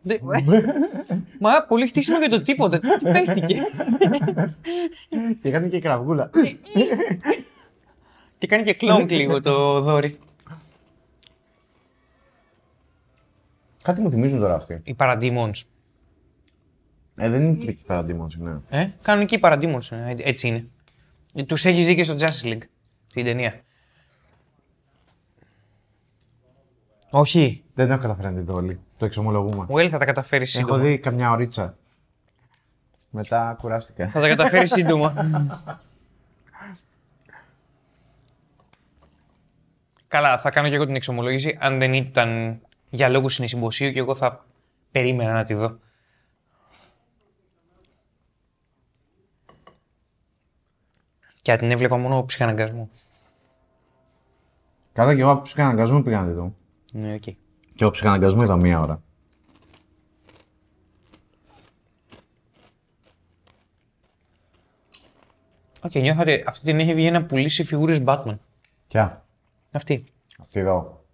[1.40, 2.78] Μα πολύ χτίσιμο για το τίποτα.
[2.78, 3.62] Τι παίχτηκε.
[5.42, 6.30] Και έκανε και κραυγούλα.
[8.38, 10.18] Και κάνει και κλόγκ λίγο το δόρυ.
[13.82, 14.80] Κάτι μου θυμίζουν τώρα αυτοί.
[14.84, 15.64] Οι παραντίμονς.
[17.16, 18.56] Ε, δεν είναι τρίκη παραντήμωση, ναι.
[18.68, 19.90] Ε, κανονικοί παραντίμονς.
[19.92, 20.68] ε, Έτσι είναι.
[21.46, 22.62] Τους έχεις δει και στο Justice League.
[23.06, 23.60] Στην ταινία.
[27.10, 27.64] Όχι.
[27.80, 28.80] Δεν έχω καταφέρει να τη δω όλη.
[28.96, 29.66] Το εξομολογούμε.
[29.68, 30.82] Ο Έλλη θα τα καταφέρεις Έχω σύντομα.
[30.84, 31.76] δει καμιά ωρίτσα.
[33.10, 34.08] Μετά κουράστηκα.
[34.08, 35.14] Θα τα καταφέρεις σύντομα.
[40.08, 41.56] Καλά, θα κάνω και εγώ την εξομολόγηση.
[41.60, 42.60] Αν δεν ήταν
[42.90, 44.44] για λόγους συνεισυμποσίου και εγώ θα
[44.90, 45.78] περίμενα να τη δω.
[51.42, 52.90] Και αν την έβλεπα μόνο από ψυχαναγκασμό.
[54.92, 56.54] Καλά και εγώ από ψυχαναγκασμό πήγα να τη δω.
[56.92, 57.22] Ναι, οκ.
[57.74, 59.02] Και από ψυχαναγκασμό είδα μία ώρα.
[65.80, 68.38] Οκ, νιώθω ότι αυτή την έχει βγει για να πουλήσει φιγούρες Batman.
[68.88, 69.24] Ποια;
[69.70, 70.04] Αυτή.
[70.38, 71.04] Αυτή εδώ.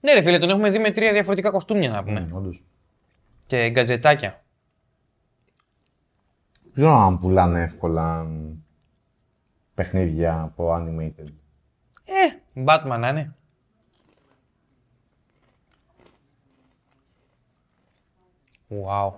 [0.00, 2.28] Ναι, ρε φίλε, τον έχουμε δει με τρία διαφορετικά κοστούμια να πούμε.
[2.30, 2.64] Mm, όντως.
[3.46, 4.44] Και γκατζετάκια.
[6.62, 8.52] Δεν ξέρω αν πουλάνε εύκολα μ,
[9.74, 11.28] παιχνίδια από animated.
[12.04, 13.34] Ε, Batman να είναι.
[18.86, 19.12] Wow.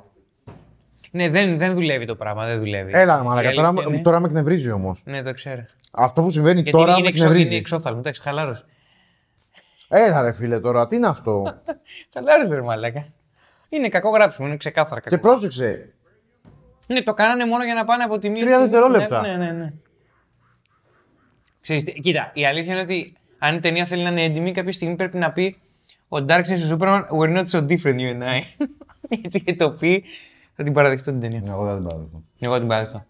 [1.11, 2.90] Ναι, δεν, δεν δουλεύει το πράγμα, δεν δουλεύει.
[2.94, 5.02] Έλα, Η μαλακα, αλήθεια τώρα, είναι- τώρα με εκνευρίζει όμως.
[5.04, 5.64] Ναι, το ξέρω.
[5.90, 7.59] Αυτό που συμβαίνει Γιατί τώρα είναι, με εξώ, είναι εκνευρίζει.
[7.61, 8.64] εξώθαλμο, εντάξει, χαλάρωσε.
[9.88, 11.61] Έλα, ρε φίλε, τώρα, τι είναι αυτό;
[12.14, 13.07] Χαλάρωσε, ρε μαλάκα.
[13.68, 15.16] Είναι κακό γράψιμο, είναι ξεκάθαρα κακό.
[15.16, 15.92] και πρόσεξε,
[16.86, 18.42] Ναι, το κάνανε μόνο για να πάνε από τη μία.
[18.44, 19.20] Τρία στη- δευτερόλεπτα.
[19.20, 19.72] Ναι, ναι, ναι.
[21.61, 24.72] Ξέρεις, τι- κοίτα, η αλήθεια είναι ότι αν η ταινία θέλει να είναι έντιμη, κάποια
[24.72, 25.57] στιγμή πρέπει να πει
[26.09, 28.40] ο Darkseid και ο Superman, we're not so different, you and I.
[29.24, 30.04] Έτσι και το πει,
[30.54, 31.42] θα την παραδεχτώ την ταινία.
[31.46, 32.22] εγώ δεν την παραδεχτώ.
[32.38, 33.04] Εγώ την παραδεχτώ.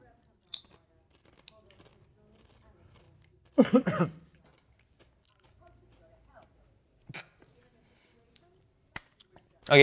[9.70, 9.78] Οκ.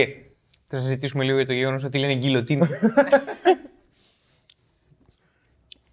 [0.66, 2.68] Θα συζητήσουμε λίγο για το γεγονός ότι λένε γκυλοτίνα.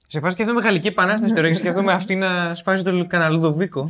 [0.07, 3.89] Σε φάση σκέφτομαι Γαλλική Επανάσταση τώρα και σκέφτομαι αυτή να σφάζει το καναλουδοβίκο.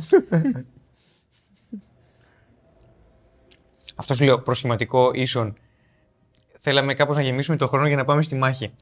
[3.94, 5.56] Αυτός σου λέω προσχηματικό ίσον.
[6.64, 8.72] Θέλαμε κάπως να γεμίσουμε το χρόνο για να πάμε στη μάχη.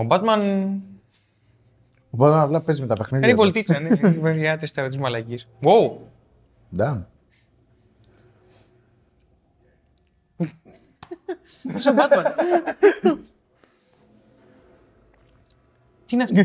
[0.00, 0.66] Ο Batman
[2.10, 3.26] Οπότε απλά παίζει με τα παιχνίδια.
[3.26, 3.42] κάνει του.
[3.44, 3.88] βολτίτσα, ναι.
[3.88, 5.48] Έχει βαριάτες τα της μαλακής.
[5.62, 5.96] Wow!
[6.76, 7.08] Ντα.
[11.76, 12.24] Είσαι ο Batman;
[16.06, 16.38] Τι είναι αυτό;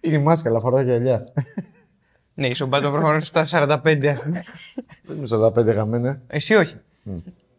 [0.00, 1.24] Είναι η μάσκα, αλλά φοράει γυαλιά.
[2.34, 4.42] ναι, είσαι ο Batman προφανώς στα 45 ας πούμε.
[5.02, 6.20] Δεν είμαι 45 γαμμένα.
[6.26, 6.74] Εσύ όχι.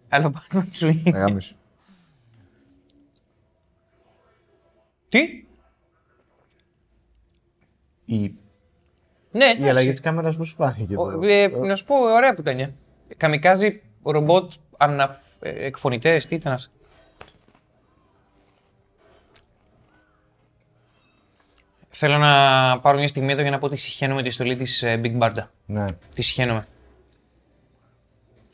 [0.10, 1.18] Αλλά ο Batman σου είναι.
[1.18, 1.56] Αγάμιση.
[5.10, 5.20] Τι;
[8.06, 8.34] Η,
[9.32, 9.90] Ναι, η αλλαγή εντάξει.
[9.90, 10.96] της κάμερας πώς σου φάνηκε.
[10.98, 12.76] Ο- εδώ; ε, να σου πω, ωραία που ήταν.
[13.18, 15.22] Καμικάζι, ρομπότ, ανα...
[15.40, 16.72] ε, εκφωνητές, τι ήταν αυτό;
[21.90, 25.02] Θέλω να πάρω μια στιγμή εδώ για να πω ότι συχαίνομαι τη στολή της ε,
[25.04, 25.48] Big Barda.
[25.66, 25.86] Ναι.
[26.16, 26.68] Τη συχαίνομαι.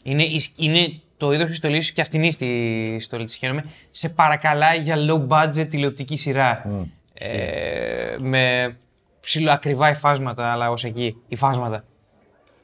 [0.04, 3.64] Είναι, η σ- είναι το είδος της στολής και αυτήν είναι στη στολή της συχαίνομαι.
[3.92, 6.66] Σε παρακαλάει για low budget τηλεοπτική σειρά.
[7.14, 8.76] Ε, με
[9.20, 11.18] ψηλοακριβά υφάσματα, αλλά ως εκεί.
[11.28, 11.84] Υφάσματα.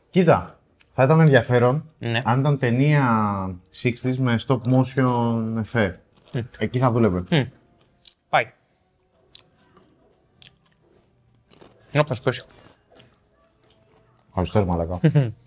[0.09, 0.59] Κοίτα,
[0.93, 2.22] θα ήταν ενδιαφέρον Ναι.
[2.24, 3.05] αν ήταν ταινία
[3.82, 5.99] 60s με stop motion εφέ.
[6.57, 7.49] Εκεί θα δούλευε.
[8.30, 8.51] Πάει.
[11.91, 12.41] Να θα σου πέσει.
[14.28, 14.99] Ευχαριστώ, ρε μαλακά.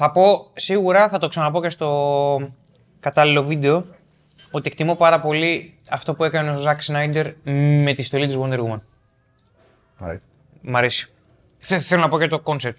[0.00, 2.50] Θα πω σίγουρα, θα το ξαναπώ και στο
[3.00, 3.84] κατάλληλο βίντεο,
[4.50, 7.26] ότι εκτιμώ πάρα πολύ αυτό που έκανε ο Zack Snyder
[7.82, 8.80] με τη στολή της Wonder Woman.
[9.98, 10.20] Ωραία.
[10.60, 11.08] Μ' αρέσει.
[11.58, 12.78] Θε- θέλω να πω και το κόνσεπτ.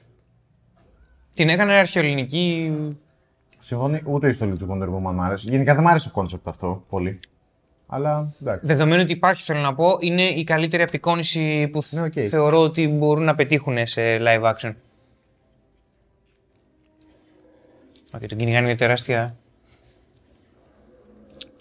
[1.35, 2.73] Την έκανε αρχαιοελληνική.
[3.59, 5.45] Συμφωνεί, ούτε η στολή του Wonder Woman μ' άρεσε.
[5.49, 7.19] Γενικά δεν μ' άρεσε το κόνσεπτ αυτό πολύ.
[7.87, 8.65] Αλλά εντάξει.
[8.65, 12.13] Δεδομένου ότι υπάρχει, θέλω να πω, είναι η καλύτερη απεικόνιση που Ναι, οκ.
[12.29, 14.73] θεωρώ ότι μπορούν να πετύχουν σε live action.
[18.11, 19.35] Okay, τον κυνηγάνε μια τεράστια.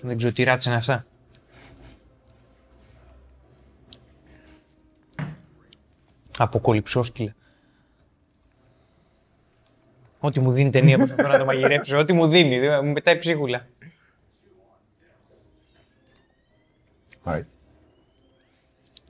[0.03, 1.07] Δεν ξέρω τι ράτσα είναι αυτά.
[6.39, 7.35] Αποκολυψόσκυλα.
[10.21, 11.99] Ό,τι μου δίνει ταινία προσπαθώ να το μαγειρέψω.
[11.99, 12.83] Ό,τι μου δίνει.
[12.83, 13.67] Μου πετάει ψίχουλα.
[17.25, 17.45] Right.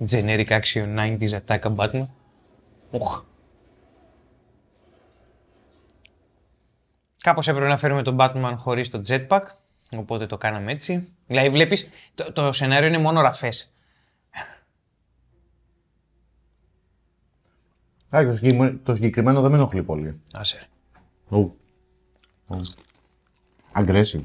[0.08, 2.06] Generic action 90s attack on Batman.
[2.90, 3.22] Οχ.
[7.28, 9.42] Κάπως έπρεπε να φέρουμε τον Batman χωρίς το jetpack,
[9.96, 11.08] οπότε το κάναμε έτσι.
[11.26, 13.72] Δηλαδή βλέπεις, το, το σενάριο είναι μόνο ραφές.
[18.16, 20.20] Α, και το, συγκεκριμένο, το συγκεκριμένο δεν με ενοχλεί πολύ.
[20.32, 20.58] Άσε.
[20.58, 21.36] ρε.
[21.36, 21.56] Ου.
[22.46, 22.62] Ου.
[23.72, 24.22] Aggressive.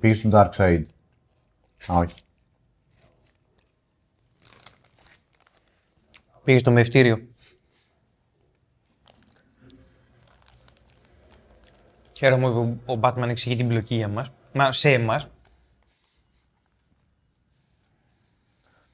[0.00, 0.84] Πήγες στο Dark Side.
[1.86, 2.22] Α, όχι.
[6.50, 7.26] Πήγες στο μευτήριο.
[12.18, 14.30] Χαίρομαι που ο Batman εξηγεί την μπλοκή για μας.
[14.52, 15.28] Μα σε εμάς.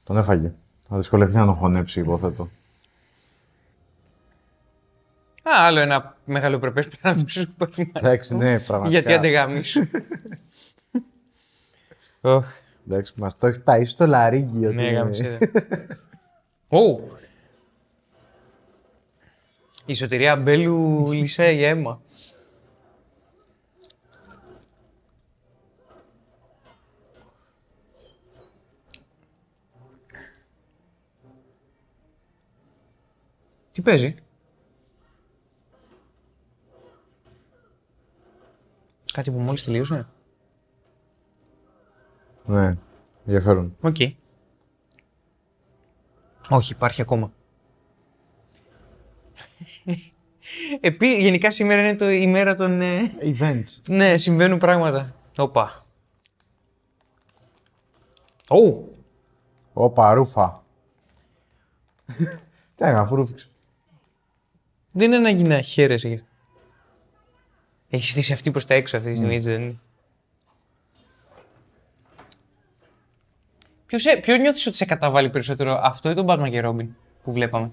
[0.02, 0.54] Τον έφαγε.
[0.88, 2.42] Θα δυσκολευτεί να τον χωνέψει, υποθέτω.
[5.42, 7.86] Α, άλλο ένα μεγάλο πρεπές πλέον να του Superman.
[7.92, 8.98] Εντάξει, ναι, πραγματικά.
[9.00, 9.88] Γιατί αντεγάμισου.
[12.20, 12.46] Οχ,
[12.88, 14.66] Εντάξει, μας το έχει ταΐσει στο λαρίκι.
[14.66, 15.38] ότι ναι, είναι- γάμισε.
[15.38, 15.46] δε.
[19.87, 19.91] Ου!
[19.91, 22.01] Η σωτηρία Μπέλου λυσάει για αίμα.
[33.72, 34.14] Τι παίζει;
[39.12, 40.07] Κάτι που μόλις τελείωσε.
[42.45, 42.76] Ναι,
[43.24, 43.76] ενδιαφέρον.
[43.80, 43.97] Οκ.
[46.51, 47.32] Όχι, υπάρχει ακόμα.
[50.81, 52.81] Επί, γενικά σήμερα είναι το, η μέρα των...
[52.81, 53.83] ε, Events.
[53.89, 55.14] ναι, συμβαίνουν πράγματα.
[55.37, 55.85] Όπα.
[58.49, 58.95] Ω!
[59.73, 60.64] Ωπα, ρούφα.
[62.75, 63.49] Τι έκανα, αφού ρούφηξε.
[64.93, 66.29] Δεν είναι ανάγκη να χαίρεσαι γι' αυτό.
[67.89, 69.79] Έχεις στήσει αυτή προς τα έξω αυτή τη στιγμή, έτσι δεν είναι.
[73.87, 76.87] Ποιος, σε, ποιο νιώθεις ότι σε καταβάλει περισσότερο, αυτό ή τον Batman και Robin
[77.23, 77.73] που βλέπαμε;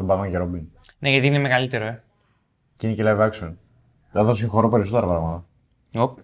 [0.00, 0.64] Τον Batman και Robin.
[0.98, 2.02] Ναι, γιατί είναι μεγαλύτερο, ε.
[2.74, 3.54] Και είναι και live action.
[4.12, 5.46] Εδώ συγχωρώ περισσότερα πράγματα.
[5.94, 6.18] Οπ.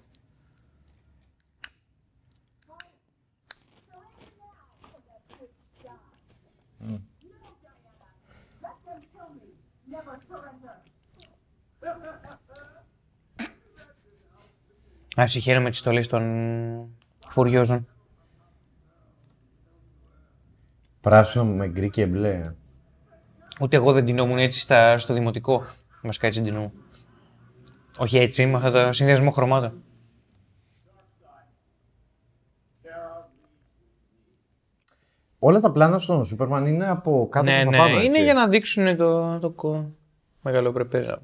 [15.20, 16.22] Α, συγχαίρω με τις στολές των
[17.28, 17.86] φουριόζων.
[21.00, 22.54] Πράσινο με γκρι και μπλε.
[23.60, 25.64] Ούτε εγώ δεν τεινόμουν έτσι στα, στο δημοτικό.
[26.02, 26.72] Βασικά έτσι τεινόμουν.
[27.98, 29.82] Όχι έτσι, με αυτό το συνδυασμό χρωμάτων.
[35.38, 38.22] Όλα τα πλάνα στον Σούπερμαν είναι από κάτω ναι, που ναι, θα πάμε, είναι έτσι.
[38.22, 39.90] για να δείξουν το, το κο...
[40.42, 41.22] μεγαλοπρεπέζα.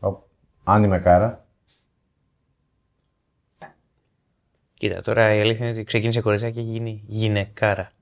[0.00, 0.22] Οπ.
[0.64, 1.44] Αν είμαι κάρα.
[4.74, 7.92] Κοίτα, τώρα η αλήθεια είναι ότι ξεκίνησε κοριτσάκι και έχει γίνει γυναικάρα.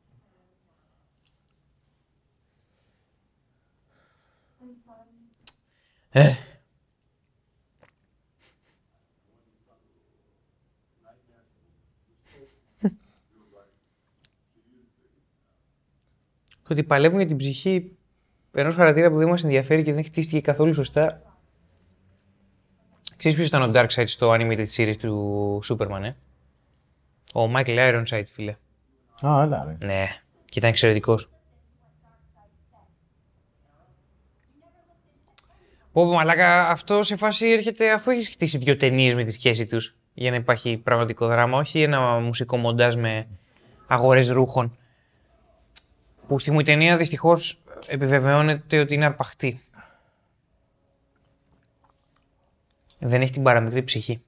[6.11, 6.33] Ε.
[16.63, 17.97] Το ότι παλεύουν για την ψυχή
[18.53, 21.23] ενός χαρακτήρα που δεν μας ενδιαφέρει και δεν χτίστηκε καθόλου σωστά.
[23.17, 26.13] Ξέρεις ποιος ήταν ο Darkseid στο animated series του Superman, ε;
[27.35, 28.57] Ο Michael Ironside, φίλε.
[29.27, 29.87] Α, έλα ρε.
[29.87, 30.07] Ναι,
[30.45, 31.31] και ήταν εξαιρετικός.
[35.99, 39.67] Πω πω, μαλάκα, αυτό σε φάση έρχεται αφού έχεις χτίσει δύο ταινίες με τη σχέση
[39.67, 43.29] τους για να υπάρχει πραγματικό δράμα, όχι ένα μουσικό μοντάζ με
[43.87, 44.79] αγορές ρούχων.
[46.27, 49.61] Που στη μου η ταινία δυστυχώς επιβεβαιώνεται ότι είναι αρπαχτή.
[52.99, 54.23] Δεν έχει την παραμικρή ψυχή.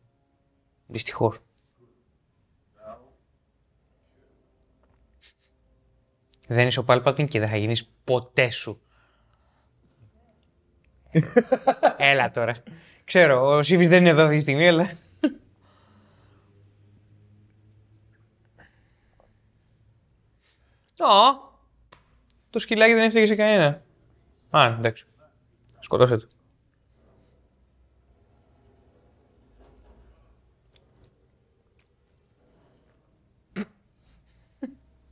[0.86, 1.38] Δυστυχώς.
[6.48, 8.80] Δεν είσαι ο Πάλπατιν και δεν θα γίνεις ποτέ σου.
[11.96, 12.54] Έλα τώρα.
[13.04, 14.90] Ξέρω, ο Σίβης δεν είναι εδώ αυτή τη στιγμή, αλλά...
[21.00, 21.48] Ω,
[22.50, 23.82] το σκυλάκι δεν έφταιγε σε κανένα.
[24.50, 25.06] Α, εντάξει.
[25.80, 26.28] Σκοτώσε το.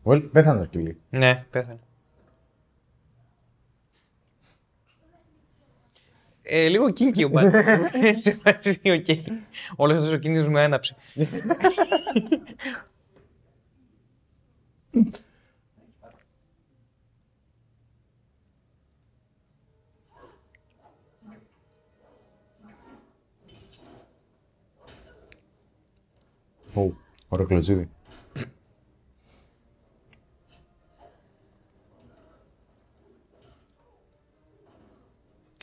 [0.04, 1.00] Well, πέθανε το σκυλί.
[1.10, 1.80] Ναι, πέθανε.
[6.50, 8.12] Ε, λίγο kinky ο Batman.
[8.14, 9.06] Σε φάση, οκ.
[9.76, 10.96] Όλος αυτός ο κίνδυνος με άναψε.
[26.74, 26.92] Ω,
[27.28, 27.88] ωραίο κλωτσίδι.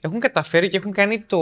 [0.05, 1.39] Έχουν καταφέρει και έχουν κάνει το...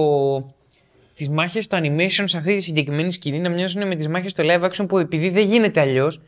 [1.16, 4.44] τις μάχες στο animation σε αυτή τη συγκεκριμένη σκηνή να μοιάζουν με τις μάχες στο
[4.46, 6.22] live action που επειδή δεν γίνεται αλλιώς.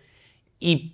[0.58, 0.94] Η...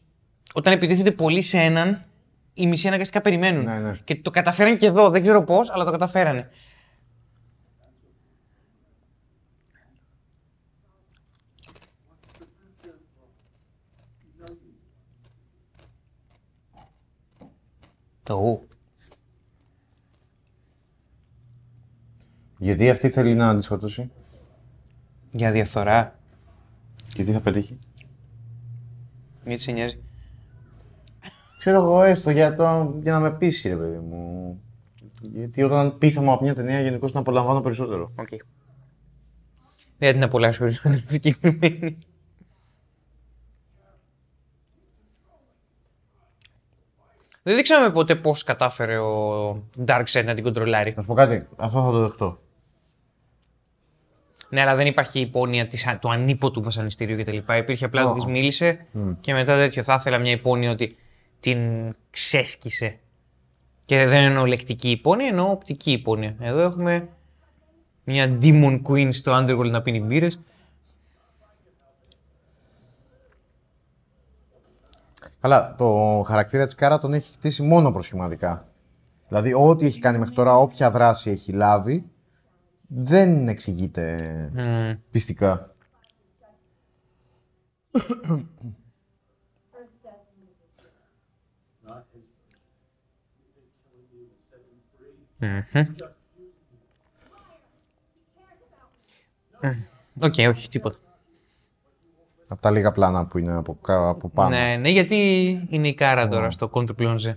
[0.54, 2.06] όταν επιτίθεται πολύ σε έναν,
[2.54, 3.64] οι μισοί αναγκαστικά περιμένουν.
[3.64, 3.98] Ναι, ναι.
[4.04, 6.50] Και το καταφέραν και εδώ, δεν ξέρω πώς, αλλά το καταφέρανε.
[18.24, 18.62] Το.
[22.62, 24.12] Γιατί αυτή θέλει να τη σκοτώσει;
[25.32, 26.20] Για διαφθορά.
[27.08, 27.80] και τι θα πετύχει;
[29.46, 30.04] Γιατί σε νοιάζει.
[31.58, 34.62] Ξέρω εγώ έστω για, το, για να με πείσει, ρε παιδί μου.
[35.22, 38.12] Γιατί όταν πείθαμε από μια ταινία, γενικώς την απολαμβάνω περισσότερο.
[38.16, 38.28] Οκ.
[39.98, 41.98] Δεν θα την απολαύσω περισσότερο τη συγκεκριμένη.
[47.44, 49.50] Δεν δείξαμε ποτέ πώς κατάφερε ο
[49.86, 50.94] Darkseid να την κοντρολάρει.
[50.96, 52.40] Να σου πω κάτι, αυτό θα το δεχτώ.
[54.52, 57.38] Ναι, αλλά δεν υπάρχει υπόνοια της, του ανίποτου βασανιστήριου κτλ.
[57.58, 58.24] Υπήρχε απλά ότι Ω.
[58.24, 58.86] τη μίλησε
[59.22, 59.84] και μετά τέτοιο.
[59.84, 60.96] Θα ήθελα μια υπόνοια ότι
[61.40, 61.60] την
[62.10, 63.00] ξέσκησε.
[63.86, 66.36] Και δεν εννοώ λεκτική υπόνοια, εννοώ οπτική υπόνοια.
[66.40, 67.10] Εδώ έχουμε
[68.04, 70.40] μια Demon Queen στο Underworld να πίνει μπύρες.
[75.40, 78.68] Καλά, το χαρακτήρα της Κάρα τον έχει χτίσει μόνο προσχηματικά.
[79.28, 82.06] Δηλαδή, ό,τι έχει κάνει μέχρι τώρα, όποια δράση έχει λάβει,
[82.94, 84.98] δεν εξηγείται Μμμ.
[85.12, 85.76] πιστικά.
[95.38, 95.62] Μμμ.
[99.62, 99.70] Μμ.
[100.24, 100.98] Οκ, όχι, τίποτα.
[102.50, 104.50] Από τα λίγα πλάνα που είναι από, κα- από πάνω.
[104.56, 105.16] Ναι, ναι, γιατί
[105.70, 107.36] είναι η κάρα τώρα στο Contre Plonge.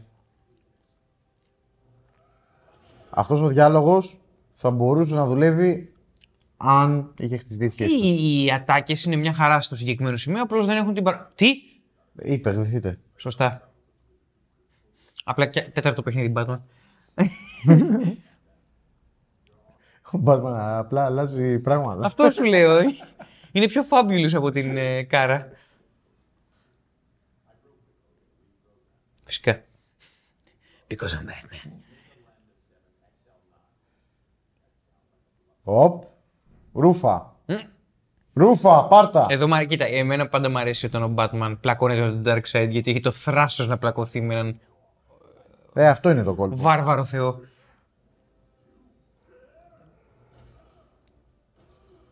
[3.11, 4.19] Αυτός ο διάλογος
[4.55, 5.93] θα μπορούσε να δουλεύει
[6.57, 7.95] αν είχε χτιστεί σχέση.
[7.95, 11.33] Οι, οι ατάκες είναι μια χαρά στο συγκεκριμένο σημείο, απλώς δεν έχουν την παρα...
[11.35, 11.49] Τι!
[12.23, 12.99] Είπες, δεχτείτε.
[13.17, 13.73] Σωστά.
[15.25, 16.61] Απλά και τέταρτο παιχνίδι Batman.
[20.13, 22.07] Ο Batman απλά αλλάζει πράγματα.
[22.07, 22.77] Αυτό σου λέω.
[22.77, 22.85] ε.
[23.53, 25.49] Είναι πιο fabulous από την ε, κάρα.
[29.25, 29.63] Φυσικά.
[30.89, 31.71] Because I'm Batman.
[35.65, 36.03] Οπ.
[36.73, 37.33] Ρούφα.
[38.37, 39.27] Ρούφα, πάρτα.
[39.31, 42.91] Εδώ, μα- κοίτα, εμένα πάντα μου αρέσει όταν ο Batman πλακώνεται με τον Darkseid γιατί
[42.91, 44.61] έχει το θράσος να πλακωθεί με έναν
[45.75, 46.57] Ε, αυτό είναι το κόλπο.
[46.57, 47.41] βάρβαρο θεό.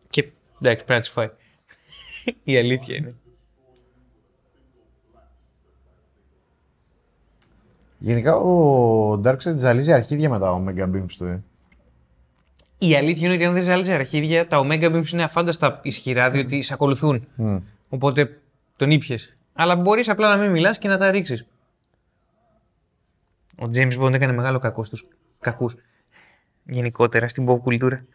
[0.09, 0.31] Και
[0.61, 1.29] εντάξει, πρέπει να τις φάει.
[2.43, 3.15] Η αλήθεια είναι.
[7.97, 11.25] Γενικά ο Darkseid ζαλίζει αρχίδια με τα Omega Beams του.
[11.25, 11.43] Ε.
[12.85, 16.61] Η αλήθεια είναι ότι αν δεν ζάλιζε αρχίδια, τα Omega Beams είναι αφάνταστα ισχυρά διότι
[16.61, 17.27] σε ακολουθούν.
[17.35, 17.57] Μμ.
[17.89, 18.41] Οπότε
[18.75, 19.35] τον ήπιες.
[19.53, 21.45] Αλλά μπορείς απλά να μην μιλάς και να τα ρίξεις.
[23.59, 25.07] Ο James Bond έκανε μεγάλο κακό στους
[25.39, 25.75] κακούς.
[26.63, 28.05] Γενικότερα στην pop κουλτούρα.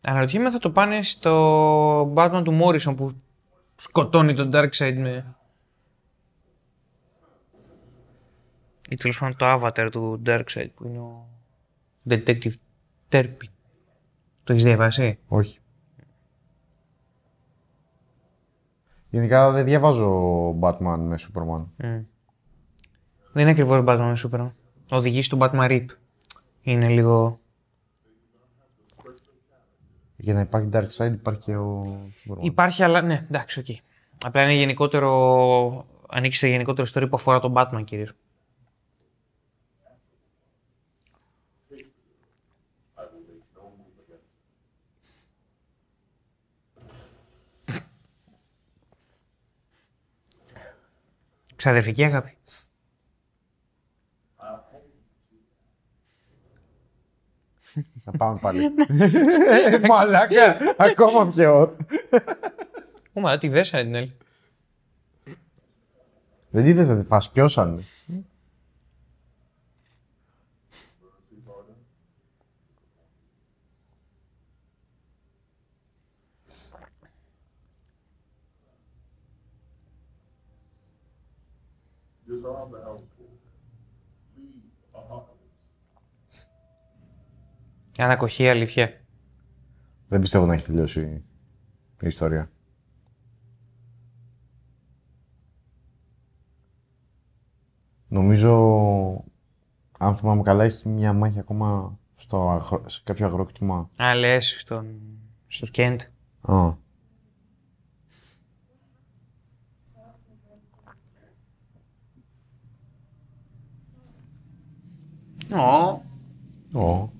[0.00, 3.14] Αναρωτιέμαι αν θα το πάνε στο Batman του Morrison που
[3.76, 5.36] σκοτώνει τον Darkseid με...
[8.92, 11.28] Ή τέλος πάντων το avatar του Darkseid που είναι ο
[12.08, 12.52] Detective
[13.08, 13.48] Terpin.
[14.44, 15.58] Το έχεις διαβάσει; Όχι.
[19.08, 20.10] Γενικά δεν διαβάζω
[20.60, 21.60] Batman με Superman.
[21.60, 22.04] Mm.
[23.32, 24.50] Δεν είναι ακριβώς Batman με Superman.
[24.90, 25.86] Οδηγεί στον Batman Rip.
[26.62, 27.40] Είναι λίγο...
[30.16, 32.38] Για να υπάρχει Darkseid υπάρχει και ο Superman.
[32.40, 33.66] Υπάρχει, αλλά ναι, εντάξει, οκ.
[34.24, 35.86] Απλά είναι γενικότερο...
[36.08, 38.12] Ανήκει σε γενικότερο story που αφορά τον Batman κυρίως.
[51.62, 52.36] Ξαδερφική αγάπη.
[58.04, 58.64] Να πάμε πάλι.
[58.64, 61.76] Ε, Μαλάκα, ακόμα πιο.
[63.12, 64.16] Ω, τι δέσανε την άλλη.
[66.50, 67.04] Δεν είδες να τη
[87.98, 89.00] Ανακοχή, αλήθεια.
[90.08, 91.00] Δεν πιστεύω να έχει τελειώσει
[92.00, 92.50] η ιστορία.
[98.08, 99.24] Νομίζω,
[99.98, 103.90] αν θυμάμαι καλά, έχει μια μάχη ακόμα στο, αγρο- σε κάποιο αγρόκτημα.
[103.96, 105.00] Α, λες, στον...
[105.48, 106.00] στο Κέντ.
[106.40, 106.72] Α,
[115.50, 116.02] Ω.
[116.80, 117.10] ω.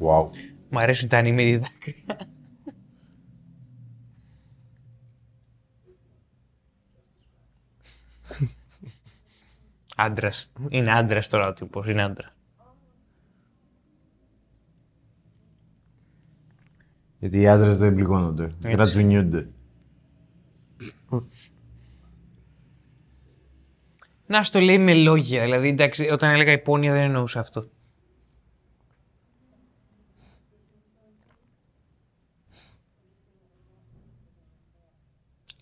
[0.00, 0.30] Wow.
[0.70, 2.28] Μ' αρέσουν τα ανήμερη δάκρυα.
[9.96, 10.52] Άντρας.
[10.68, 11.86] Είναι άντρας τώρα ο τύπος.
[11.86, 12.34] Είναι άντρα.
[17.18, 18.50] Γιατί οι άντρες δεν πληγώνονται.
[18.62, 19.50] Γρατζουνιούνται.
[24.26, 25.42] Να στο λέει με λόγια.
[25.42, 27.70] Δηλαδή, εντάξει, όταν έλεγα υπόνοια δεν εννοούσα αυτό.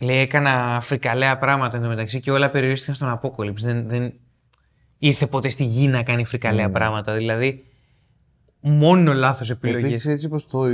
[0.00, 3.54] Λέει, έκανα φρικαλέα πράγματα εντωμεταξύ και όλα περιορίστηκαν στον Apocalypse.
[3.54, 4.12] Δεν, δεν
[4.98, 7.12] ήρθε ποτέ στη γη να κάνει φρικαλέα πράγματα.
[7.14, 7.64] Δηλαδή,
[8.60, 9.88] μόνο λάθος επιλογές.
[9.88, 10.64] Επίσης, έτσι πως το,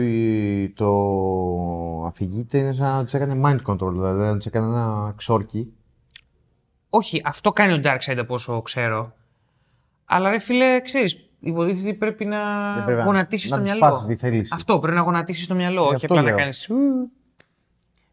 [0.75, 5.73] το αφηγείται είναι σαν να της έκανε mind control, δηλαδή να της έκανε ένα ξόρκι.
[6.91, 9.13] Όχι, αυτό κάνει ο Darkseid από όσο ξέρω.
[10.05, 13.71] Αλλά ρε φίλε, ξέρεις, υποτίθεται ότι πρέπει να Δεν πρέπει να- γονατίσεις να το της
[13.73, 13.87] μυαλό.
[13.91, 14.53] πάσεις τη θέληση.
[14.55, 16.49] Αυτό, πρέπει να γονατίσεις το μυαλό, όχι αυτό απλά να λέω.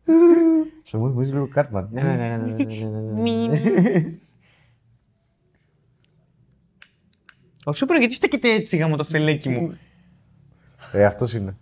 [0.06, 0.68] Κάνεις...
[0.84, 1.90] Στο μου θυμίζει λίγο Κάρτμαν.
[1.92, 4.14] Ναι, ναι, ναι, ναι, ναι, ναι, ναι, ναι.
[7.64, 9.78] Ο Σούπερ, γιατί στέκεται έτσι γάμο το φελέκι μου.
[10.92, 11.58] Ε, αυτός είναι.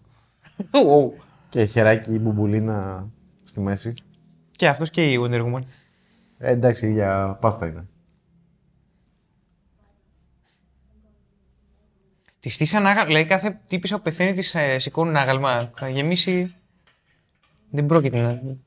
[0.57, 1.13] Ου,
[1.49, 3.07] Και χεράκι η μπουμπουλίνα
[3.43, 3.93] στη μέση.
[4.51, 5.61] και αυτός και η Wonder Woman.
[6.37, 7.87] Ε, εντάξει, για πάστα είναι.
[12.39, 15.71] Τη στήσαν άγαλμα, δηλαδή κάθε τύπησα που πεθαίνει της ε, σηκώνουν άγαλμα.
[15.75, 16.53] Θα γεμίσει...
[17.71, 18.57] Δεν πρόκειται να...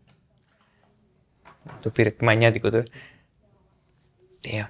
[1.81, 2.83] Το πήρε μανιάτικο τώρα.
[4.43, 4.69] Damn.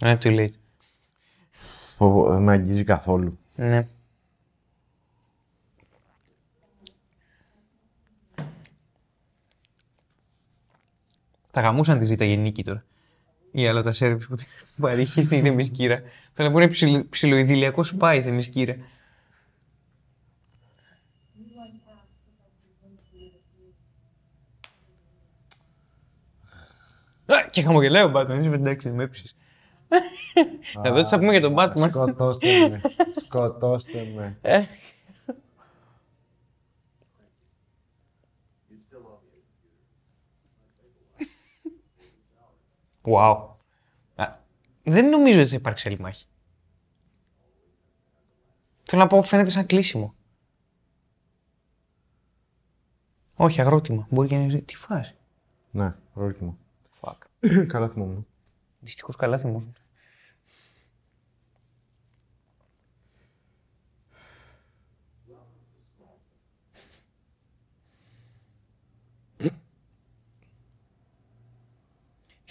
[0.00, 0.52] Ναι, too late.
[1.96, 3.38] Φοβο- Δεν με αγγίζει καθόλου.
[3.56, 3.86] Ναι.
[11.50, 12.84] Θα γαμούσαν τη ζήτα γεννήκη τώρα.
[13.52, 15.96] Ή άλλα τα σέρβις που που παρήχε στην Θεμισκύρα.
[15.96, 16.06] Θέλω
[16.36, 18.76] να πούνε ψιλο, ψιλοειδηλιακό σπάι η Θεμισκύρα.
[27.26, 29.36] Α, Και χαμογελάει ο Batman, είσαι εντάξει, με έψεις.
[30.82, 31.88] Να δω τι θα πούμε για τον Batman.
[31.90, 32.80] Σκοτώστε με.
[33.24, 34.38] Σκοτώστε με.
[34.42, 34.64] Ε.
[43.04, 43.51] Wow
[44.82, 46.26] δεν νομίζω ότι θα υπάρξει άλλη μάχη.
[48.82, 50.14] Θέλω να πω, φαίνεται σαν κλείσιμο.
[53.34, 54.06] Όχι, αγρότημα.
[54.10, 55.16] Μπορεί και να Τι φάση.
[55.70, 56.56] Ναι, αγρότημα.
[57.00, 57.16] Fuck.
[57.72, 58.26] καλά θυμόμουν.
[58.80, 59.72] Δυστυχώς καλά θυμόμουν.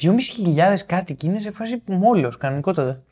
[0.02, 3.04] 2.500 κάτοικοι είναι σε φάση μόλος, κανονικότατα.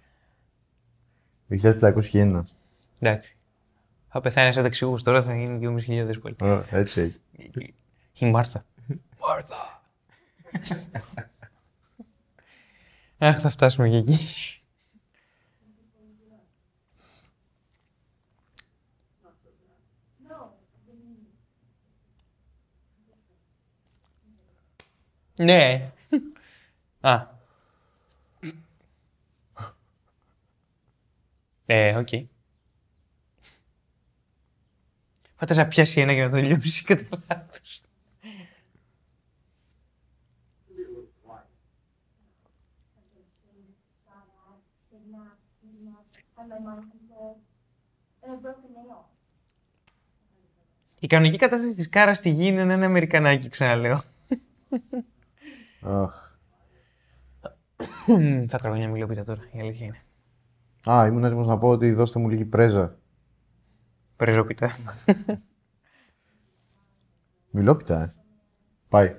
[1.49, 2.45] 2.500 χιλιάνα.
[2.99, 3.35] Εντάξει.
[4.07, 6.35] Θα πεθάνεις σαν ταξιούχος τώρα, θα γίνει 2.500 πάλι.
[6.39, 7.21] Oh, έτσι.
[8.19, 8.65] Η Μάρθα.
[9.27, 9.81] Μάρθα.
[13.17, 14.17] Αχ, θα φτάσουμε και εκεί.
[25.35, 25.91] Ναι.
[27.01, 27.37] Α.
[31.65, 32.07] Ε, οκ.
[35.35, 37.83] Φαντάσου να πιάσει ένα για να το τελειώσει κατά λάθος.
[50.99, 54.01] Η κανονική κατάσταση της Κάρας στη γη είναι ένα Αμερικανάκι, ξαναλέω.
[55.81, 56.28] Αχ.
[58.47, 60.01] Θα τρώω μια μιλόπιτα τώρα, η αλήθεια είναι.
[60.89, 62.99] Α, ήμουν έτοιμος να πω ότι δώστε μου λίγη πρέζα.
[64.15, 64.71] Πρεζόπιτα.
[67.51, 68.13] Μιλόπιτα, ε.
[68.89, 69.15] Πάει.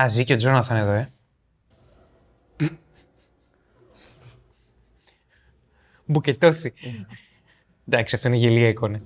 [0.00, 1.12] Α, ζει και ο Τζόναθαν εδώ, ε.
[6.12, 6.72] Μπουκετώσει.
[7.88, 9.00] Εντάξει, αυτό είναι γελοία εικόνα.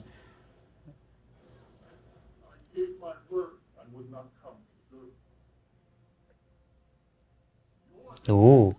[8.29, 8.77] Ου.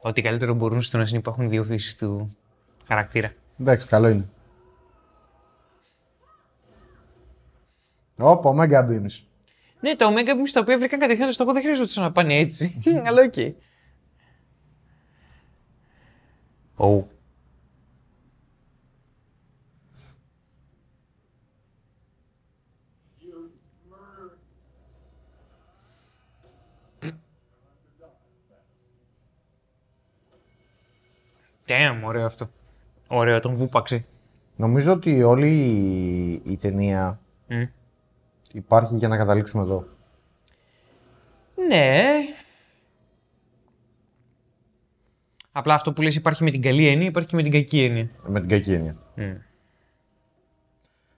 [0.00, 2.36] Ό,τι καλύτερο μπορούν στο να συνυπάρχουν δύο φύσεις του
[2.86, 3.32] χαρακτήρα.
[3.60, 4.28] Εντάξει, καλό είναι.
[8.18, 9.22] Ωπα, Omega Beams.
[9.80, 12.82] Ναι, τα Omega Beams τα οποία βρήκαν κατευθείαν στο στόχο δεν χρειαζόταν να πάνε έτσι.
[13.06, 13.34] Αλλά οκ.
[16.76, 17.08] Ου.
[31.68, 32.50] Damn, ωραίο αυτό.
[33.08, 34.04] Ωραίο, τον βούπαξε.
[34.56, 37.62] Νομίζω ότι όλη η, η ταινία Μμ.
[38.52, 39.86] υπάρχει για να καταλήξουμε εδώ.
[41.68, 42.02] Ναι.
[45.52, 48.08] Απλά αυτό που λες υπάρχει με την καλή έννοια, υπάρχει και με την κακή έννοια.
[48.26, 48.96] Με την κακή έννοια.
[49.14, 49.34] Μμ.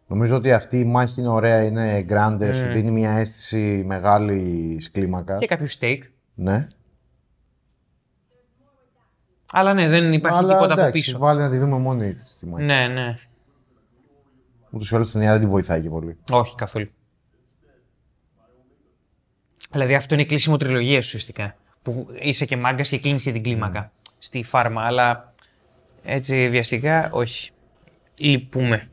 [0.07, 5.39] Νομίζω ότι αυτή η μάχη είναι ωραία, είναι grande, σου δίνει μια αίσθηση μεγάλης κλίμακας.
[5.39, 5.99] Και κάποιος steak.
[6.35, 6.67] Ναι.
[9.53, 11.19] Αλλά ναι, δεν υπάρχει Αλλά τίποτα από εντάξει, πίσω.
[11.19, 12.65] Βάλει να τη δούμε μόνη της τη μάχη.
[12.65, 13.19] Ναι, ναι.
[14.71, 16.19] Ούτως ή άλλως η ταινία δεν τη βοηθάει και πολύ.
[16.31, 16.91] Όχι καθόλου.
[19.71, 21.57] Δηλαδή αυτό είναι κλείσιμο τριλογία ουσιαστικά.
[21.83, 24.83] Που είσαι και μάγκας και κλείνεις και την κλίμακα στη φάρμα.
[24.83, 25.35] Αλλά
[26.03, 27.51] έτσι βιαστικά όχι.
[28.15, 28.91] Λυπούμε.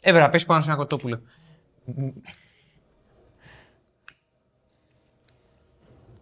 [0.00, 1.20] Έβρα, πες πάνω σε ένα κοτόπουλο.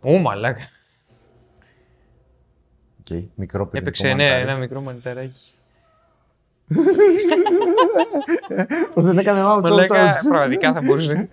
[0.01, 0.69] Ω, μαλάκα.
[3.01, 5.51] Οκ, μικρό παιδικό Έπαιξε ναι, ένα μικρό μανιταράκι.
[8.95, 11.29] Πώς δεν έκανε μάμα Μαλάκα, πραγματικά θα μπορούσε.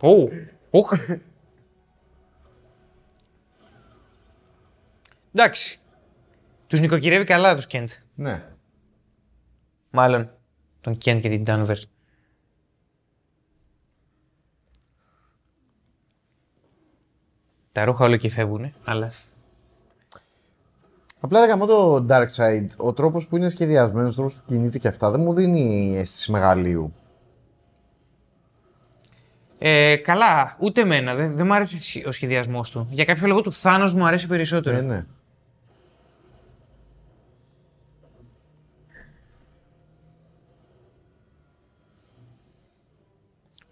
[0.00, 0.28] Ω,
[0.70, 0.92] οχ.
[5.32, 5.80] Εντάξει.
[6.66, 7.88] Τους νοικοκυρεύει καλά τους Κέντ.
[8.14, 8.42] Ναι.
[9.90, 10.30] Μάλλον
[10.80, 11.78] τον Κέντ και την Ντάνβερ.
[17.72, 19.10] Τα ρούχα όλο και φεύγουνε, αλλά...
[21.20, 24.88] Απλά λέγαμε το Dark Side, ο τρόπος που είναι σχεδιασμένος, ο τρόπος που κινείται και
[24.88, 26.92] αυτά, δεν μου δίνει αίσθηση μεγαλείου.
[29.58, 31.14] Ε, καλά, ούτε εμένα.
[31.14, 32.88] Δεν, δεν μου άρεσε ο σχεδιασμός του.
[32.90, 34.76] Για κάποιο λόγο του Θάνος μου αρέσει περισσότερο.
[34.76, 35.06] Ε, ναι.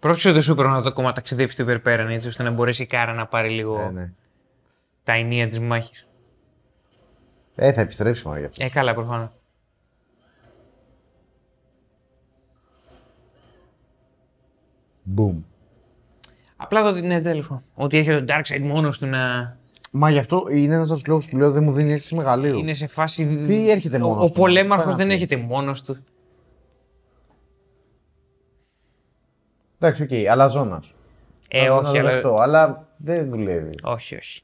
[0.07, 3.13] Πρόσεξε το Σούπερ να το ακόμα ταξιδεύει στο υπερπέραν έτσι ώστε να μπορέσει η Κάρα
[3.13, 4.13] να πάρει λίγο Ε, ναι.
[5.03, 6.07] τα ενία της μάχης.
[7.55, 8.65] Ε, θα επιστρέψει μόνο γι' αυτός.
[8.65, 9.29] Ε, καλά, προφανώς.
[15.17, 15.35] Boom.
[16.57, 17.63] Απλά το ναι, τέλος πάντων.
[17.75, 19.55] Ότι έχει τον Darkseid μόνος του να
[19.91, 22.57] Μα γι' αυτό είναι ένας από τους λόγους που λέω δεν μου δίνει αίσθηση μεγαλείου.
[22.57, 23.25] είναι σε φάση.
[23.25, 25.97] Τι έρχεται Ο, μόνος ο του, πολέμαρχος τι δεν πάει έρχεται μόνος του.
[29.79, 30.93] Εντάξει, οκ, αλλά ζώνας.
[31.47, 32.09] Ε, όχι, αλλά.
[32.11, 33.69] Αυτό, αλλά δεν δουλεύει.
[33.83, 34.41] Όχι, όχι.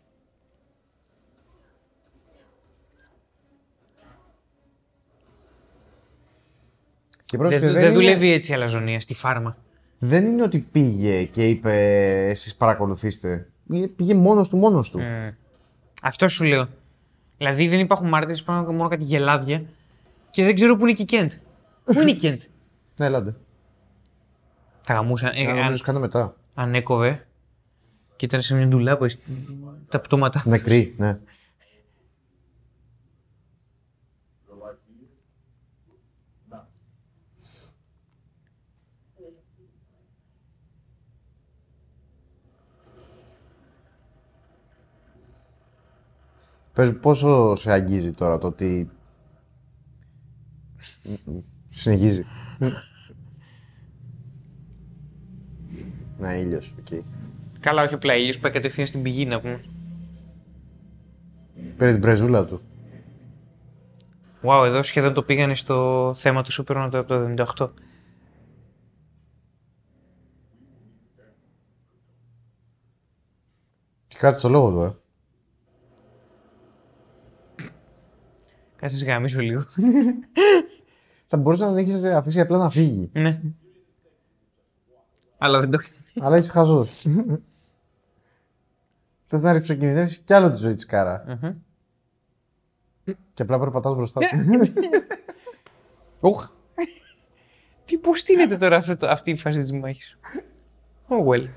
[7.25, 9.57] Και Δεν, πρόσεξε, δεν, δεν, είναι, δουλεύει έτσι η αλαζονεία στη φάρμα.
[9.99, 11.73] δεν είναι ότι πήγε και είπε
[12.27, 13.47] εσείς παρακολουθήστε.
[13.67, 14.99] Πήγε- Πήγε μόνος του, μόνος του.
[14.99, 15.33] Mm.
[16.01, 16.67] Αυτό σου λέω.
[17.37, 19.63] Δηλαδή δεν υπάρχουν μάρτυρες, υπάρχουν μόνο κάτι γελάδια
[20.29, 21.31] και δεν ξέρω πού είναι και η Κέντ.
[21.83, 22.41] πού είναι η Κέντ.
[22.97, 23.35] Ναι, έλατε.
[24.85, 25.31] Θα γαμούσαν.
[25.35, 26.35] Ε, Ε, αν, νομίζω κάνω μετά.
[26.53, 27.27] αν έκοβε
[28.15, 29.07] και ήταν σε μια ντουλάπα
[29.89, 30.43] τα πτώματα.
[30.45, 31.19] Νεκρή, ναι.
[46.73, 48.89] Πες πόσο σε αγγίζει τώρα το ότι...
[51.69, 52.25] Συνεχίζει;
[56.23, 57.03] Να, ήλιος, οκ.
[57.59, 59.63] Καλά, όχι απλά ήλιος, πάει κατευθείαν στην πηγή να πούμε.
[61.77, 62.61] Πήρε την πρεζούλα του.
[64.41, 67.69] Wow, εδώ σχεδόν το πήγανε στο θέμα του Superman από το 78.
[74.07, 74.95] Και κράτησε το λόγο του, ε.
[78.75, 79.65] Κάτσε να γαμίσω λίγο.
[81.25, 83.09] Θα μπορούσε να τον έχεις αφήσει απλά να φύγει.
[83.13, 83.41] ναι.
[85.43, 86.27] Αλλά δεν το έκανε.
[86.27, 87.05] Αλλά είσαι χαζός.
[89.27, 91.23] Θες να ρηψοκινδυνεύσει κι άλλο τη ζωή της κάρα.
[91.41, 91.53] Μμμ.
[93.33, 94.57] Και απλά περπατάς μπροστά Ναι.
[94.67, 94.73] του.
[96.19, 96.49] Ουχ.
[97.85, 100.17] Τι, πώς στείνεται τώρα αυτό, το- αυτή η φάση της μάχης.
[101.07, 101.47] Oh well.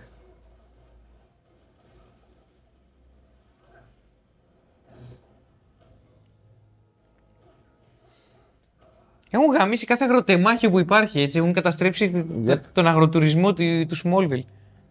[9.31, 11.39] Έχουν γαμίσει κάθε αγροτεμάχιο που υπάρχει, έτσι.
[11.39, 12.61] Έχουν καταστρέψει Yep.
[12.73, 14.43] τον αγροτουρισμό του, του Smallville.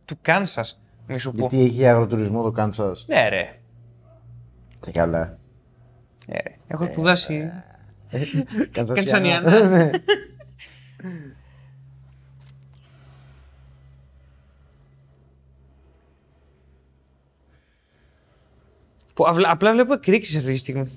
[0.05, 1.37] Του Κάνσας, μη σου πω.
[1.47, 2.95] Γιατί έχει αγροτουρισμό το Κάνσα.
[3.07, 3.59] Ναι ρε.
[4.79, 5.37] Και καλά.
[6.25, 6.55] Ναι, ρε.
[6.67, 7.49] Έχω σπουδάσει.
[8.71, 9.41] Κανσασιανά.
[9.41, 9.59] Κανσανιανά.
[9.77, 9.89] Ναι.
[19.13, 20.89] Που αυλα- απλά βλέπω εκρήξεις αυτή τη στιγμή.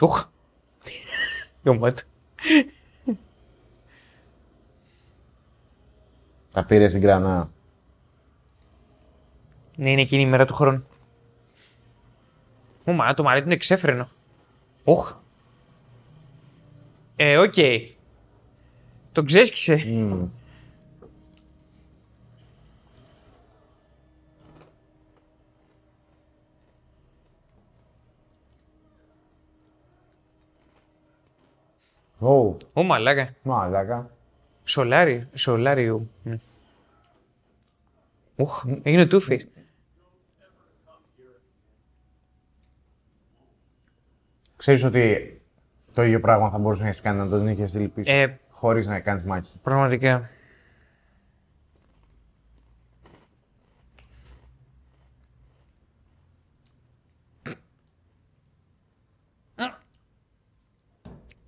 [0.00, 0.28] Οχ.
[1.62, 2.02] Γαμάτο.
[6.52, 7.48] Τα πήρες στην κράνα.
[9.76, 10.86] Ναι, είναι εκείνη η μέρα του χρόνου.
[12.84, 14.08] Ω, μα το μαλλί του είναι εξέφρενο.
[14.84, 15.14] Οχ.
[17.16, 17.54] Ε, οκ.
[19.12, 19.74] Τον ξέσκησε.
[19.86, 20.28] Μμμ.
[32.24, 33.34] Ω, Ω, μαλάκα.
[33.42, 34.10] μαλάκα.
[34.64, 36.06] Σολάρι, σολάριο.
[36.22, 36.38] Ναι.
[38.36, 39.46] Οχ, έγινε τούφι.
[44.56, 45.40] Ξέρεις ότι
[45.94, 48.12] το ίδιο πράγμα θα μπορούσε να έχεις κάνει να τον είχες στείλει πίσω.
[48.12, 49.58] Ε, Χωρίς να κάνεις μάχη.
[49.62, 50.28] πραγματικά.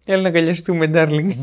[0.08, 1.34] Έλα να αγκαλιαστούμε, darling.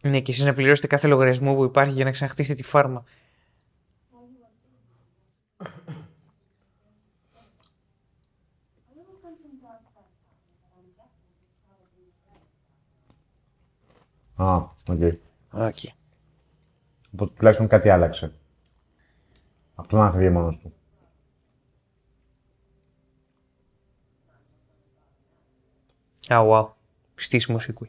[0.00, 3.04] Ναι, και εσείς να πληρώσετε κάθε λογαριασμό που υπάρχει για να ξαναχτίσετε τη φάρμα.
[14.36, 14.56] Α,
[14.88, 14.98] ok.
[15.56, 15.88] Okay.
[17.12, 18.32] Οπότε τουλάχιστον κάτι άλλαξε.
[19.74, 20.72] Από το να φύγει μόνος του.
[26.34, 26.68] Α, wow.
[27.14, 27.88] Στήσιμος sequel.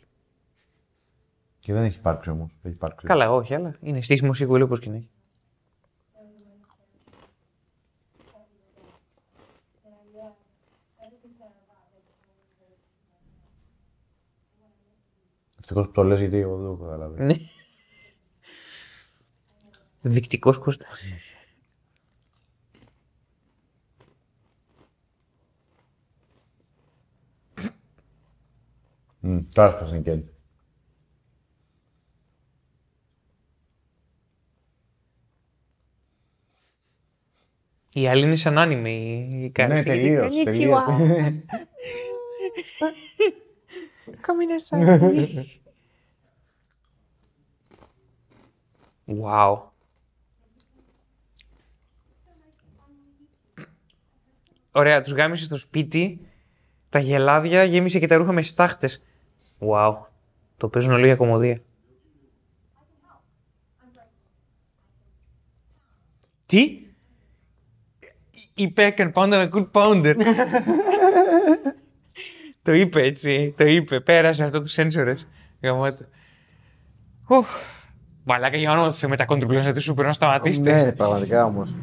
[1.59, 2.57] Και δεν έχει υπάρξει όμως.
[2.61, 3.05] Έχει υπάρξει.
[3.05, 5.01] Καλά, όχι, αλλά είναι στήσιμος sequel όπως και να
[15.69, 15.79] έχει.
[15.79, 17.23] Ευτυχώς που το λες γιατί εγώ δεν το έχω καταλάβει.
[17.23, 17.35] Ναι.
[20.01, 21.03] Δεικτικός Κώστας.
[29.19, 30.31] Μμ, Τώρα σπάσανε και έτσι.
[37.93, 39.73] Η άλλη είναι σαν άνιμε η, η Κάρη.
[39.73, 40.43] Ναι, τελείως.
[40.43, 40.81] τελείως.
[49.07, 49.61] Wow.
[54.71, 56.27] Ωραία, τους γάμισε στο σπίτι,
[56.89, 59.03] τα γελάδια, γέμισε και τα ρούχα με στάχτες.
[59.59, 59.95] Wow.
[60.57, 61.61] Το παίζουν όλοι για κομμωδία.
[66.45, 66.81] Τι;
[68.53, 70.15] Είπε I can pound a good pounder.
[72.63, 73.99] το είπε έτσι, το είπε.
[73.99, 75.27] Πέρασε αυτό του σένσορες.
[75.61, 76.05] Γαμάτο.
[77.29, 77.47] Ουφ.
[78.29, 80.83] Μαλάκα για όνομα του Θεού με τα κόντριπλες του σούπερ να σταματήσετε.
[80.83, 81.73] Ναι, πραγματικά όμως.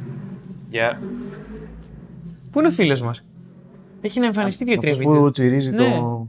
[0.70, 1.00] Γεια.
[2.50, 3.24] Πού είναι ο φίλος μας;
[4.00, 5.22] Έχει να εμφανιστεί δύο-τρία Αυτός βίντεο.
[5.22, 5.76] που τσιρίζει Ναι.
[5.76, 6.28] το...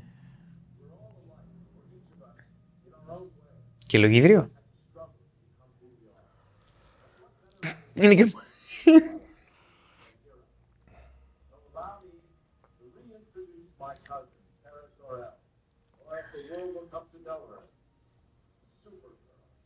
[3.88, 4.50] Και λογίδριο.
[7.94, 8.32] Είναι και...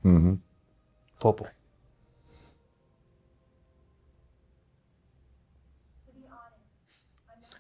[0.09, 0.37] Μμμ.
[1.19, 1.47] Πω πω.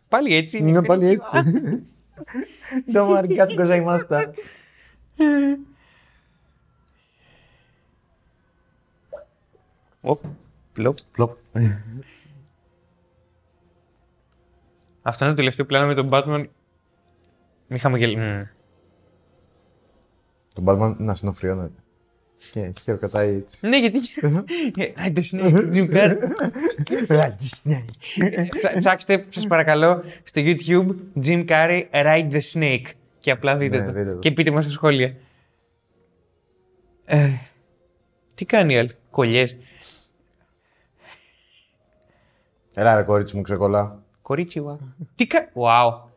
[0.07, 0.69] Πάλι έτσι είναι.
[0.69, 1.37] Είναι πάλι έτσι.
[2.93, 4.33] Το μαρικάτικο ζαϊμάστα.
[10.01, 10.23] Οπ,
[10.73, 10.97] πλοπ.
[11.11, 11.37] Πλοπ.
[15.01, 16.49] Αυτό είναι το τελευταίο πλάνο με τον Batman.
[17.67, 18.17] Μη χαμογελ...
[18.17, 18.43] Μμμ.
[20.53, 21.83] Τον Batman να συνοφριώνεται.
[22.51, 23.67] Και χειροκροτάει έτσι.
[23.67, 23.99] Ναι, γιατί.
[24.75, 26.17] Ride the Snake, Jim Carrey.
[28.49, 30.95] Ψα- Ψάξτε, σας παρακαλώ, στο YouTube
[31.25, 32.85] Jim Carrey Ride the Snake.
[33.19, 33.91] Και απλά δείτε Ναι, το.
[33.91, 34.19] δείτε το.
[34.19, 35.15] Και πείτε μας στα σχόλια.
[37.05, 37.29] Ε,
[38.35, 39.55] τι κάνει η άλλη, κολλιές.
[42.75, 44.03] Έλα ρε κορίτσι μου ξεκόλλα.
[44.21, 44.79] Κορίτσιουα.
[45.15, 45.47] τι κάνει.
[45.53, 46.07] Wow.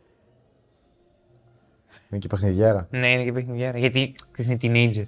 [2.11, 2.87] Είναι και παιχνιδιάρα.
[2.91, 3.79] Ναι, είναι και παιχνιδιάρα.
[3.79, 5.05] Γιατί ξέρεις, είναι teenager.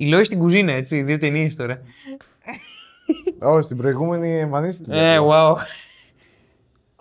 [0.00, 1.02] Η Λόις στην κουζίνα, έτσι.
[1.02, 1.80] Δύο ταινίες τώρα.
[3.52, 4.92] Όχι, στην προηγούμενη εμφανίστηκε.
[4.92, 5.54] Ε, wow.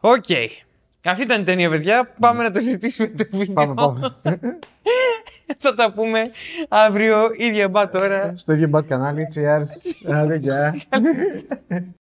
[0.01, 0.25] Ok.
[1.03, 2.13] Αυτή ήταν η ταινία, παιδιά.
[2.19, 3.53] Πάμε να το συζητήσουμε το βίντεο.
[3.53, 4.15] Πάμε, πάμε.
[5.61, 6.21] Θα τα πούμε
[6.69, 8.33] αύριο, ίδια bat ώρα.
[8.35, 9.67] Στο ίδιο μπατ κανάλι, cheers.
[10.15, 10.75] Άντε, γεια.